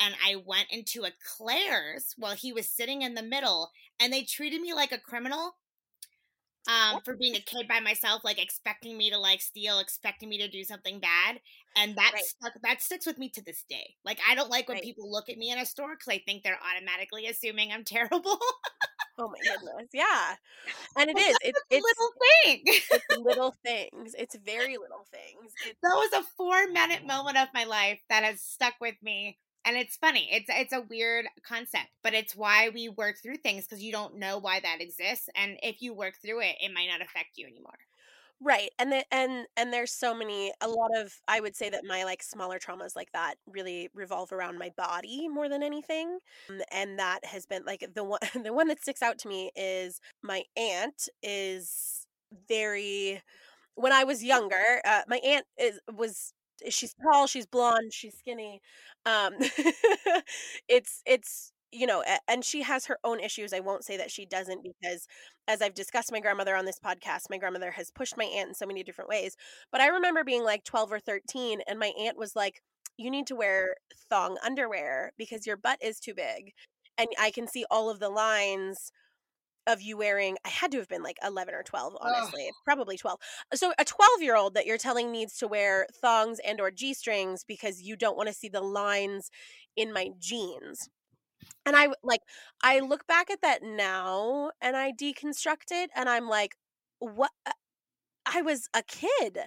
[0.00, 4.22] and I went into a Claire's while he was sitting in the middle and they
[4.24, 5.56] treated me like a criminal
[6.68, 10.38] um, for being a kid by myself, like expecting me to like steal, expecting me
[10.38, 11.40] to do something bad,
[11.76, 12.24] and that right.
[12.24, 12.52] stuck.
[12.62, 13.94] That sticks with me to this day.
[14.04, 14.84] Like I don't like when right.
[14.84, 18.38] people look at me in a store because I think they're automatically assuming I'm terrible.
[19.18, 20.34] oh my goodness, yeah,
[20.96, 21.36] and it is.
[21.42, 22.12] It's, it's little
[22.44, 22.62] thing.
[22.64, 24.14] it's little things.
[24.18, 25.52] It's very little things.
[25.62, 29.38] It's- that was a four minute moment of my life that has stuck with me
[29.66, 33.66] and it's funny it's it's a weird concept but it's why we work through things
[33.66, 36.88] because you don't know why that exists and if you work through it it might
[36.88, 37.74] not affect you anymore.
[38.38, 41.84] Right and the, and and there's so many a lot of i would say that
[41.86, 46.18] my like smaller traumas like that really revolve around my body more than anything
[46.50, 49.50] um, and that has been like the one the one that sticks out to me
[49.56, 52.06] is my aunt is
[52.46, 53.22] very
[53.74, 56.34] when i was younger uh, my aunt is was
[56.68, 58.60] she's tall she's blonde she's skinny
[59.04, 59.32] um
[60.68, 64.24] it's it's you know and she has her own issues i won't say that she
[64.24, 65.06] doesn't because
[65.48, 68.54] as i've discussed my grandmother on this podcast my grandmother has pushed my aunt in
[68.54, 69.36] so many different ways
[69.72, 72.62] but i remember being like 12 or 13 and my aunt was like
[72.96, 73.74] you need to wear
[74.08, 76.52] thong underwear because your butt is too big.
[76.98, 78.90] And i can see all of the lines
[79.66, 83.18] of you wearing i had to have been like 11 or 12 honestly probably 12
[83.54, 87.44] so a 12 year old that you're telling needs to wear thongs and or g-strings
[87.46, 89.30] because you don't want to see the lines
[89.76, 90.88] in my jeans.
[91.64, 92.22] And i like
[92.62, 96.56] i look back at that now and i deconstruct it and i'm like
[96.98, 97.52] what uh,
[98.26, 99.38] i was a kid.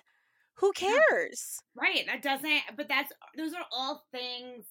[0.56, 1.60] Who cares?
[1.76, 4.66] Right that doesn't but that's those are all things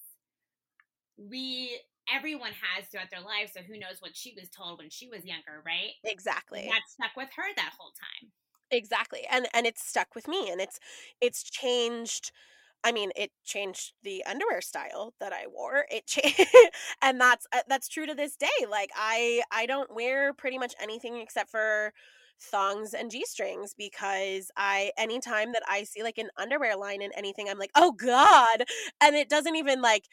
[1.17, 1.79] we
[2.13, 3.53] everyone has throughout their lives.
[3.53, 5.93] So who knows what she was told when she was younger, right?
[6.03, 6.67] Exactly.
[6.69, 8.31] that stuck with her that whole time.
[8.71, 9.25] Exactly.
[9.29, 10.79] And and it's stuck with me and it's
[11.21, 12.31] it's changed
[12.83, 15.85] I mean, it changed the underwear style that I wore.
[15.91, 16.39] It changed,
[17.03, 18.47] and that's uh, that's true to this day.
[18.69, 21.93] Like I I don't wear pretty much anything except for
[22.41, 27.49] thongs and g-strings because I anytime that I see like an underwear line in anything,
[27.49, 28.65] I'm like, "Oh god."
[29.01, 30.05] And it doesn't even like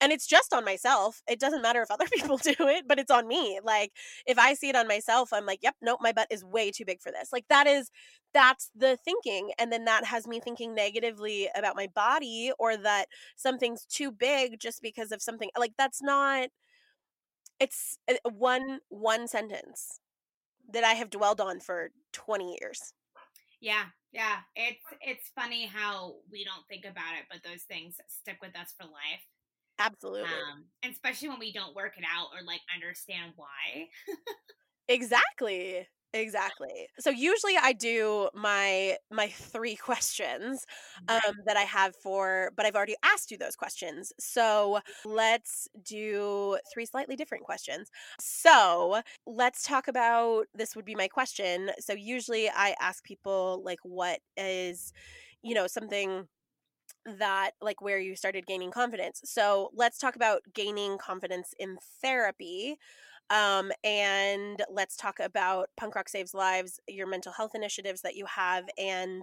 [0.00, 1.22] and it's just on myself.
[1.28, 3.60] It doesn't matter if other people do it, but it's on me.
[3.62, 3.92] Like
[4.26, 6.84] if I see it on myself, I'm like, yep, nope, my butt is way too
[6.84, 7.30] big for this.
[7.32, 7.90] Like that is
[8.34, 13.06] that's the thinking and then that has me thinking negatively about my body or that
[13.36, 15.50] something's too big just because of something.
[15.58, 16.48] Like that's not
[17.60, 20.00] it's uh, one one sentence
[20.70, 22.92] that I have dwelled on for 20 years.
[23.60, 24.36] Yeah, yeah.
[24.54, 28.72] It's it's funny how we don't think about it, but those things stick with us
[28.78, 29.24] for life.
[29.78, 30.46] Absolutely.
[30.52, 33.88] Um, especially when we don't work it out or like understand why.
[34.88, 35.86] exactly.
[36.14, 36.88] Exactly.
[36.98, 40.64] So usually I do my my 3 questions
[41.08, 44.10] um that I have for but I've already asked you those questions.
[44.18, 47.90] So let's do 3 slightly different questions.
[48.18, 51.70] So, let's talk about this would be my question.
[51.78, 54.92] So usually I ask people like what is
[55.42, 56.26] you know something
[57.04, 59.20] that like where you started gaining confidence.
[59.24, 62.76] So let's talk about gaining confidence in therapy.
[63.30, 68.24] Um, and let's talk about Punk Rock Saves Lives, your mental health initiatives that you
[68.24, 69.22] have, and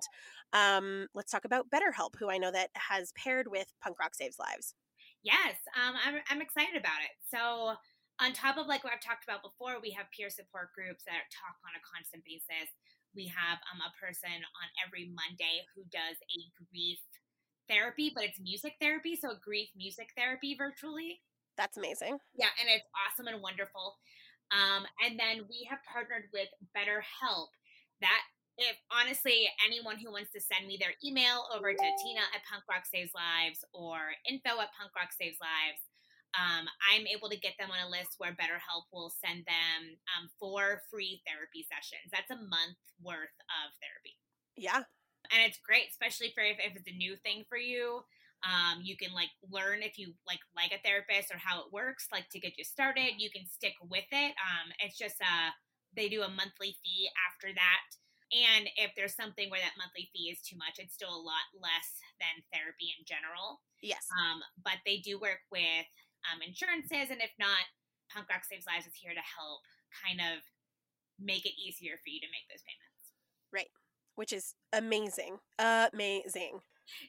[0.54, 4.38] um, let's talk about BetterHelp, who I know that has paired with Punk Rock Saves
[4.38, 4.76] Lives.
[5.24, 7.18] Yes, um, I'm, I'm excited about it.
[7.34, 7.74] So,
[8.22, 11.28] on top of like what I've talked about before, we have peer support groups that
[11.34, 12.72] talk on a constant basis.
[13.18, 17.02] We have um, a person on every Monday who does a grief
[17.70, 21.22] therapy, but it's music therapy, so grief music therapy virtually.
[21.58, 22.20] That's amazing.
[22.36, 23.96] Yeah, and it's awesome and wonderful.
[24.52, 27.50] Um, and then we have partnered with BetterHelp.
[28.02, 28.22] That
[28.58, 32.64] if honestly anyone who wants to send me their email over to Tina at Punk
[32.70, 35.84] Rock Saves Lives or info at Punk Rock Saves Lives,
[36.36, 40.28] um, I'm able to get them on a list where BetterHelp will send them um,
[40.40, 42.12] four free therapy sessions.
[42.12, 44.20] That's a month worth of therapy.
[44.60, 44.84] Yeah.
[45.36, 48.00] And it's great, especially for if, if it's a new thing for you.
[48.48, 52.08] Um, you can like learn if you like like a therapist or how it works,
[52.08, 53.20] like to get you started.
[53.20, 54.32] You can stick with it.
[54.40, 55.52] Um, it's just uh
[55.92, 57.88] they do a monthly fee after that.
[58.32, 61.46] And if there's something where that monthly fee is too much, it's still a lot
[61.56, 63.64] less than therapy in general.
[63.82, 64.04] Yes.
[64.12, 65.88] Um, but they do work with
[66.26, 67.64] um, insurances, and if not,
[68.10, 69.62] Punk Rock Saves Lives is here to help
[69.94, 70.42] kind of
[71.22, 73.14] make it easier for you to make those payments.
[73.54, 73.72] Right.
[74.16, 75.38] Which is amazing.
[75.60, 76.60] Amazing.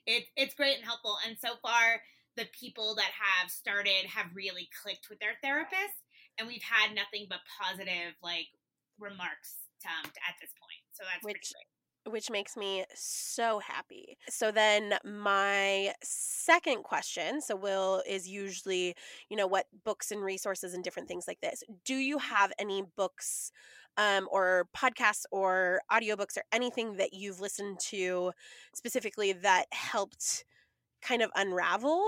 [0.07, 1.16] It, it's great and helpful.
[1.27, 2.01] And so far,
[2.37, 3.11] the people that
[3.41, 6.03] have started have really clicked with their therapist,
[6.39, 8.47] and we've had nothing but positive like
[8.99, 9.57] remarks
[9.87, 10.83] um, at this point.
[10.93, 12.12] So that's Which- pretty great.
[12.12, 14.16] which makes me so happy.
[14.28, 18.95] So then my second question, so Will is usually,
[19.28, 21.62] you know, what books and resources and different things like this.
[21.85, 23.51] Do you have any books
[23.97, 28.32] um, or podcasts or audiobooks or anything that you've listened to
[28.74, 30.44] specifically that helped
[31.02, 32.05] kind of unravel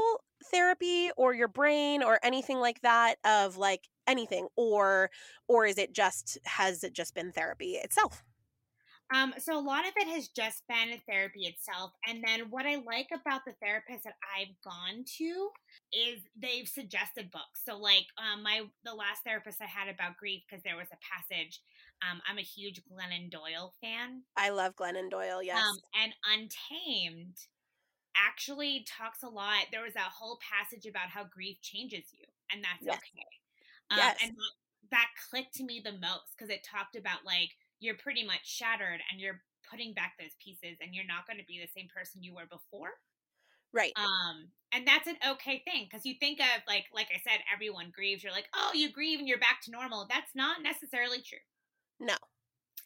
[0.50, 5.10] therapy or your brain or anything like that of like anything or
[5.48, 8.24] or is it just has it just been therapy itself?
[9.14, 12.76] Um, so a lot of it has just been therapy itself, and then what I
[12.76, 15.48] like about the therapists that I've gone to
[15.92, 17.62] is they've suggested books.
[17.66, 20.98] So like um, my the last therapist I had about grief because there was a
[21.00, 21.60] passage.
[22.08, 24.22] Um, I'm a huge Glennon Doyle fan.
[24.36, 25.58] I love Glennon Doyle, yes.
[25.58, 27.36] Um, and Untamed
[28.14, 29.66] actually talks a lot.
[29.72, 32.96] There was a whole passage about how grief changes you, and that's Yes.
[32.98, 33.26] okay.
[33.90, 34.16] Um, Yes.
[34.22, 38.24] And that, that clicked to me the most because it talked about like you're pretty
[38.24, 39.40] much shattered and you're
[39.70, 42.46] putting back those pieces, and you're not going to be the same person you were
[42.50, 42.96] before.
[43.72, 43.92] right.
[43.96, 47.90] Um, and that's an okay thing because you think of like like I said, everyone
[47.94, 48.22] grieves.
[48.22, 50.06] You're like, oh, you grieve and you're back to normal.
[50.08, 51.38] That's not necessarily true.
[52.00, 52.16] no.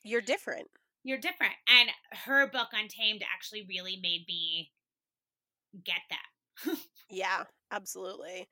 [0.05, 0.69] You're different.
[1.05, 1.55] You're different.
[1.69, 1.90] And
[2.27, 4.73] her book Untamed actually really made me
[5.85, 6.77] get that.
[7.10, 8.48] Yeah, absolutely.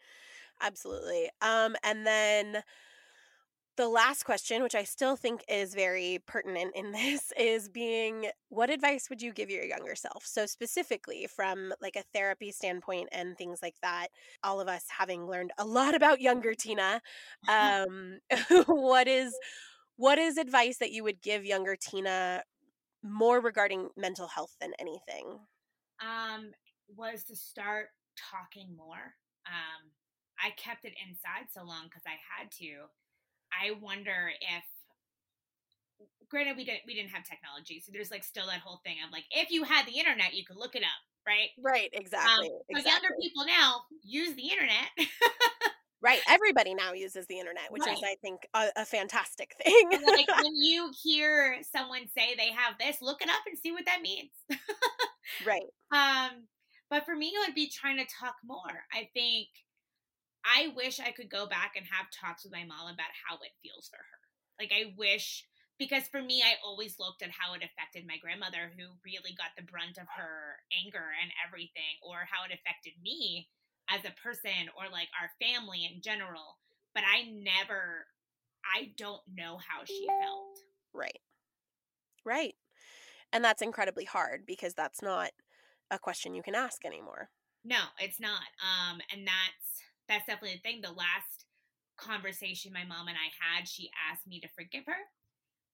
[0.60, 1.30] Absolutely.
[1.40, 2.62] Um and then
[3.76, 8.70] the last question, which I still think is very pertinent in this, is being what
[8.70, 10.24] advice would you give your younger self?
[10.24, 14.08] So, specifically from like a therapy standpoint and things like that,
[14.42, 17.00] all of us having learned a lot about younger Tina,
[17.48, 18.18] um,
[18.66, 19.34] what is
[19.96, 22.42] what is advice that you would give younger Tina
[23.02, 25.38] more regarding mental health than anything?
[26.00, 26.52] um,
[26.96, 29.14] was to start talking more.
[29.46, 29.92] Um,
[30.40, 32.88] I kept it inside so long because I had to.
[33.52, 34.64] I wonder if,
[36.28, 39.12] granted, we didn't we didn't have technology, so there's like still that whole thing of
[39.12, 41.50] like, if you had the internet, you could look it up, right?
[41.58, 42.48] Right, exactly.
[42.48, 42.92] Um, exactly.
[42.92, 44.88] younger people now use the internet.
[46.02, 46.20] Right.
[46.28, 49.90] Everybody now uses the internet, which is, I think, a, a fantastic thing.
[49.90, 53.84] like when you hear someone say they have this, look it up and see what
[53.86, 54.30] that means.
[55.46, 55.62] right.
[55.92, 56.46] Um,
[56.88, 58.84] but for me, it would be trying to talk more.
[58.92, 59.48] I think
[60.44, 63.52] I wish I could go back and have talks with my mom about how it
[63.62, 64.20] feels for her.
[64.58, 65.44] Like, I wish,
[65.78, 69.52] because for me, I always looked at how it affected my grandmother, who really got
[69.56, 73.48] the brunt of her anger and everything, or how it affected me
[73.88, 76.58] as a person, or like our family in general.
[76.94, 78.06] But I never,
[78.64, 80.58] I don't know how she felt.
[80.92, 81.20] Right.
[82.24, 82.54] Right.
[83.32, 85.30] And that's incredibly hard because that's not
[85.90, 87.30] a question you can ask anymore.
[87.64, 88.42] No, it's not.
[88.60, 90.82] Um, and that's that's definitely the thing.
[90.82, 91.46] The last
[91.94, 95.00] conversation my mom and I had, she asked me to forgive her.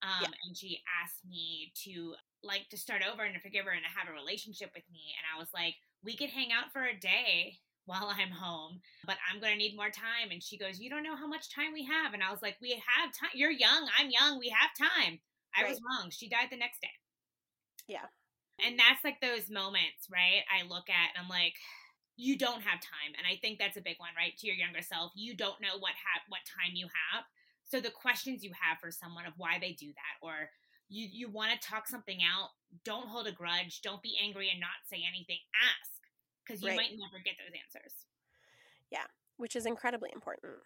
[0.04, 0.36] Um, yeah.
[0.44, 2.12] and she asked me to
[2.44, 5.16] like to start over and to forgive her and to have a relationship with me.
[5.16, 7.56] And I was like, we could hang out for a day
[7.86, 10.28] while I'm home, but I'm going to need more time.
[10.30, 12.12] And she goes, You don't know how much time we have.
[12.12, 13.32] And I was like, We have time.
[13.32, 13.88] You're young.
[13.96, 14.38] I'm young.
[14.38, 15.18] We have time.
[15.56, 15.70] I right.
[15.70, 16.10] was wrong.
[16.10, 16.92] She died the next day.
[17.88, 18.10] Yeah.
[18.60, 20.44] And that's like those moments, right?
[20.52, 21.54] I look at and I'm like,
[22.16, 23.12] you don't have time.
[23.16, 24.36] And I think that's a big one, right?
[24.38, 27.24] To your younger self, you don't know what ha- what time you have.
[27.68, 30.50] So the questions you have for someone of why they do that or
[30.88, 32.50] you you want to talk something out,
[32.84, 35.38] don't hold a grudge, don't be angry and not say anything.
[35.60, 36.00] Ask
[36.44, 36.76] because you right.
[36.76, 37.92] might never get those answers.
[38.90, 40.62] Yeah, which is incredibly important.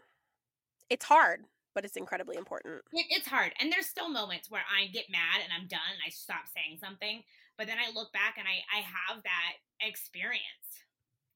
[0.90, 2.82] It's hard, but it's incredibly important.
[2.92, 3.52] It, it's hard.
[3.58, 6.78] And there's still moments where I get mad and I'm done and I stop saying
[6.78, 7.22] something,
[7.56, 10.84] but then I look back and I I have that experience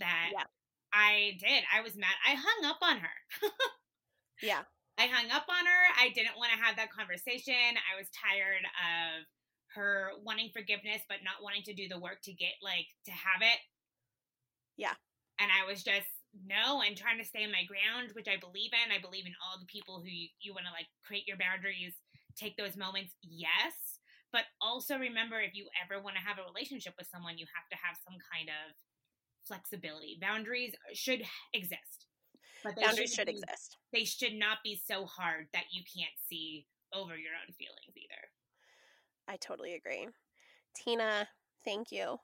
[0.00, 0.48] that yeah.
[0.92, 1.64] I did.
[1.74, 2.14] I was mad.
[2.26, 3.16] I hung up on her.
[4.42, 4.62] yeah.
[4.98, 5.82] I hung up on her.
[5.98, 7.74] I didn't want to have that conversation.
[7.82, 9.26] I was tired of
[9.74, 13.42] her wanting forgiveness but not wanting to do the work to get like to have
[13.42, 13.58] it.
[14.78, 14.94] Yeah.
[15.42, 16.06] And I was just
[16.46, 18.94] no and trying to stay on my ground, which I believe in.
[18.94, 21.98] I believe in all the people who you, you want to like create your boundaries,
[22.38, 23.18] take those moments.
[23.22, 23.98] Yes.
[24.30, 27.66] But also remember if you ever want to have a relationship with someone, you have
[27.70, 28.74] to have some kind of
[29.46, 30.18] flexibility.
[30.20, 31.22] Boundaries should
[31.52, 32.06] exist.
[32.62, 33.76] But boundaries should, be, exist.
[33.92, 38.28] They should not be so hard that you can't see over your own feelings either.
[39.28, 40.08] I totally agree.
[40.74, 41.28] Tina,
[41.64, 42.18] thank you.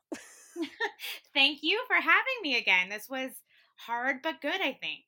[1.35, 2.89] thank you for having me again.
[2.89, 3.31] This was
[3.77, 5.05] hard but good, I think.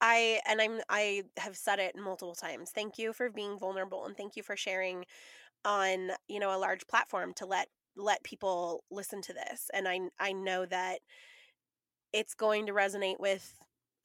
[0.00, 2.70] I and I'm I have said it multiple times.
[2.70, 5.04] Thank you for being vulnerable and thank you for sharing
[5.64, 9.70] on, you know, a large platform to let let people listen to this.
[9.72, 11.00] And I I know that
[12.12, 13.54] it's going to resonate with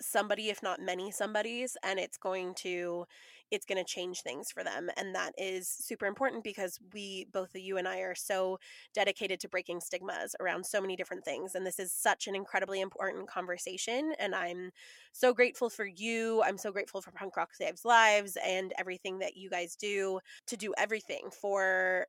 [0.01, 3.05] somebody if not many somebodies and it's going to
[3.51, 7.49] it's going to change things for them and that is super important because we both
[7.53, 8.57] you and I are so
[8.93, 12.81] dedicated to breaking stigmas around so many different things and this is such an incredibly
[12.81, 14.71] important conversation and I'm
[15.11, 19.35] so grateful for you I'm so grateful for Punk Rock Saves Lives and everything that
[19.35, 22.07] you guys do to do everything for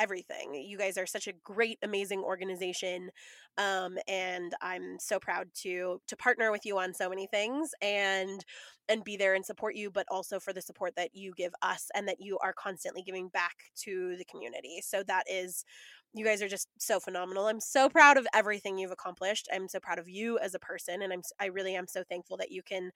[0.00, 0.54] everything.
[0.54, 3.10] You guys are such a great, amazing organization,
[3.58, 8.44] um, and I'm so proud to to partner with you on so many things and
[8.88, 11.88] and be there and support you, but also for the support that you give us
[11.94, 13.54] and that you are constantly giving back
[13.84, 14.80] to the community.
[14.82, 15.64] So that is
[16.12, 17.46] you guys are just so phenomenal.
[17.46, 19.48] I'm so proud of everything you've accomplished.
[19.52, 22.36] I'm so proud of you as a person and I'm I really am so thankful
[22.38, 22.90] that you can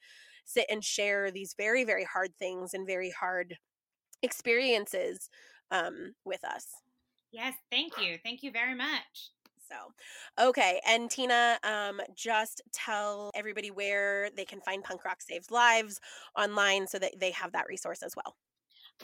[0.44, 3.56] sit and share these very very hard things and very hard
[4.22, 5.28] experiences
[5.70, 6.83] um, with us.
[7.34, 8.16] Yes, thank you.
[8.22, 9.32] Thank you very much.
[9.68, 9.74] So,
[10.48, 10.80] okay.
[10.86, 15.98] And Tina, um, just tell everybody where they can find Punk Rock Saves Lives
[16.38, 18.36] online so that they have that resource as well.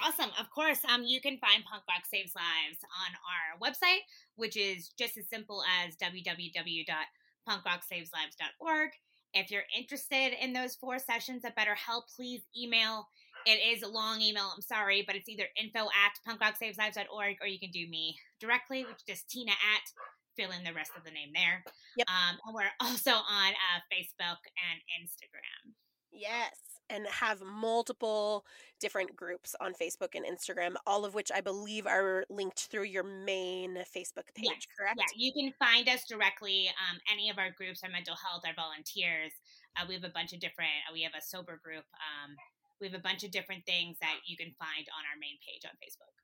[0.00, 0.30] Awesome.
[0.38, 4.02] Of course, um, you can find Punk Rock Saves Lives on our website,
[4.36, 8.90] which is just as simple as www.punkrocksaveslives.org.
[9.34, 13.08] If you're interested in those four sessions at BetterHelp, please email
[13.46, 14.50] it is a long email.
[14.54, 19.00] I'm sorry, but it's either info at punkrocksaveslives.org or you can do me directly, which
[19.08, 19.92] is Tina at
[20.36, 21.62] fill in the rest of the name there.
[21.96, 22.06] Yep.
[22.08, 25.74] Um, and we're also on uh, Facebook and Instagram.
[26.12, 26.54] Yes.
[26.88, 28.44] And have multiple
[28.80, 33.04] different groups on Facebook and Instagram, all of which I believe are linked through your
[33.04, 34.66] main Facebook page, yes.
[34.76, 34.98] correct?
[34.98, 36.68] Yeah, you can find us directly.
[36.68, 39.30] Um, any of our groups, our mental health, our volunteers.
[39.78, 41.84] Uh, we have a bunch of different, uh, we have a sober group.
[41.94, 42.34] Um,
[42.80, 45.62] we have a bunch of different things that you can find on our main page
[45.64, 46.14] on Facebook.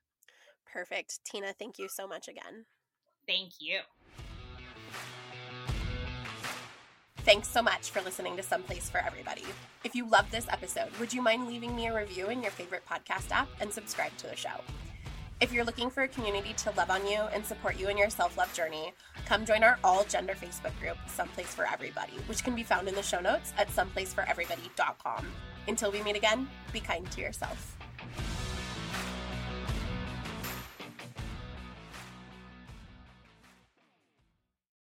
[0.71, 1.19] Perfect.
[1.25, 2.65] Tina, thank you so much again.
[3.27, 3.79] Thank you.
[7.17, 9.43] Thanks so much for listening to Someplace for Everybody.
[9.83, 12.83] If you loved this episode, would you mind leaving me a review in your favorite
[12.89, 14.61] podcast app and subscribe to the show?
[15.39, 18.09] If you're looking for a community to love on you and support you in your
[18.09, 18.91] self love journey,
[19.27, 22.95] come join our all gender Facebook group, Someplace for Everybody, which can be found in
[22.95, 25.27] the show notes at someplaceforeverybody.com.
[25.67, 27.77] Until we meet again, be kind to yourself.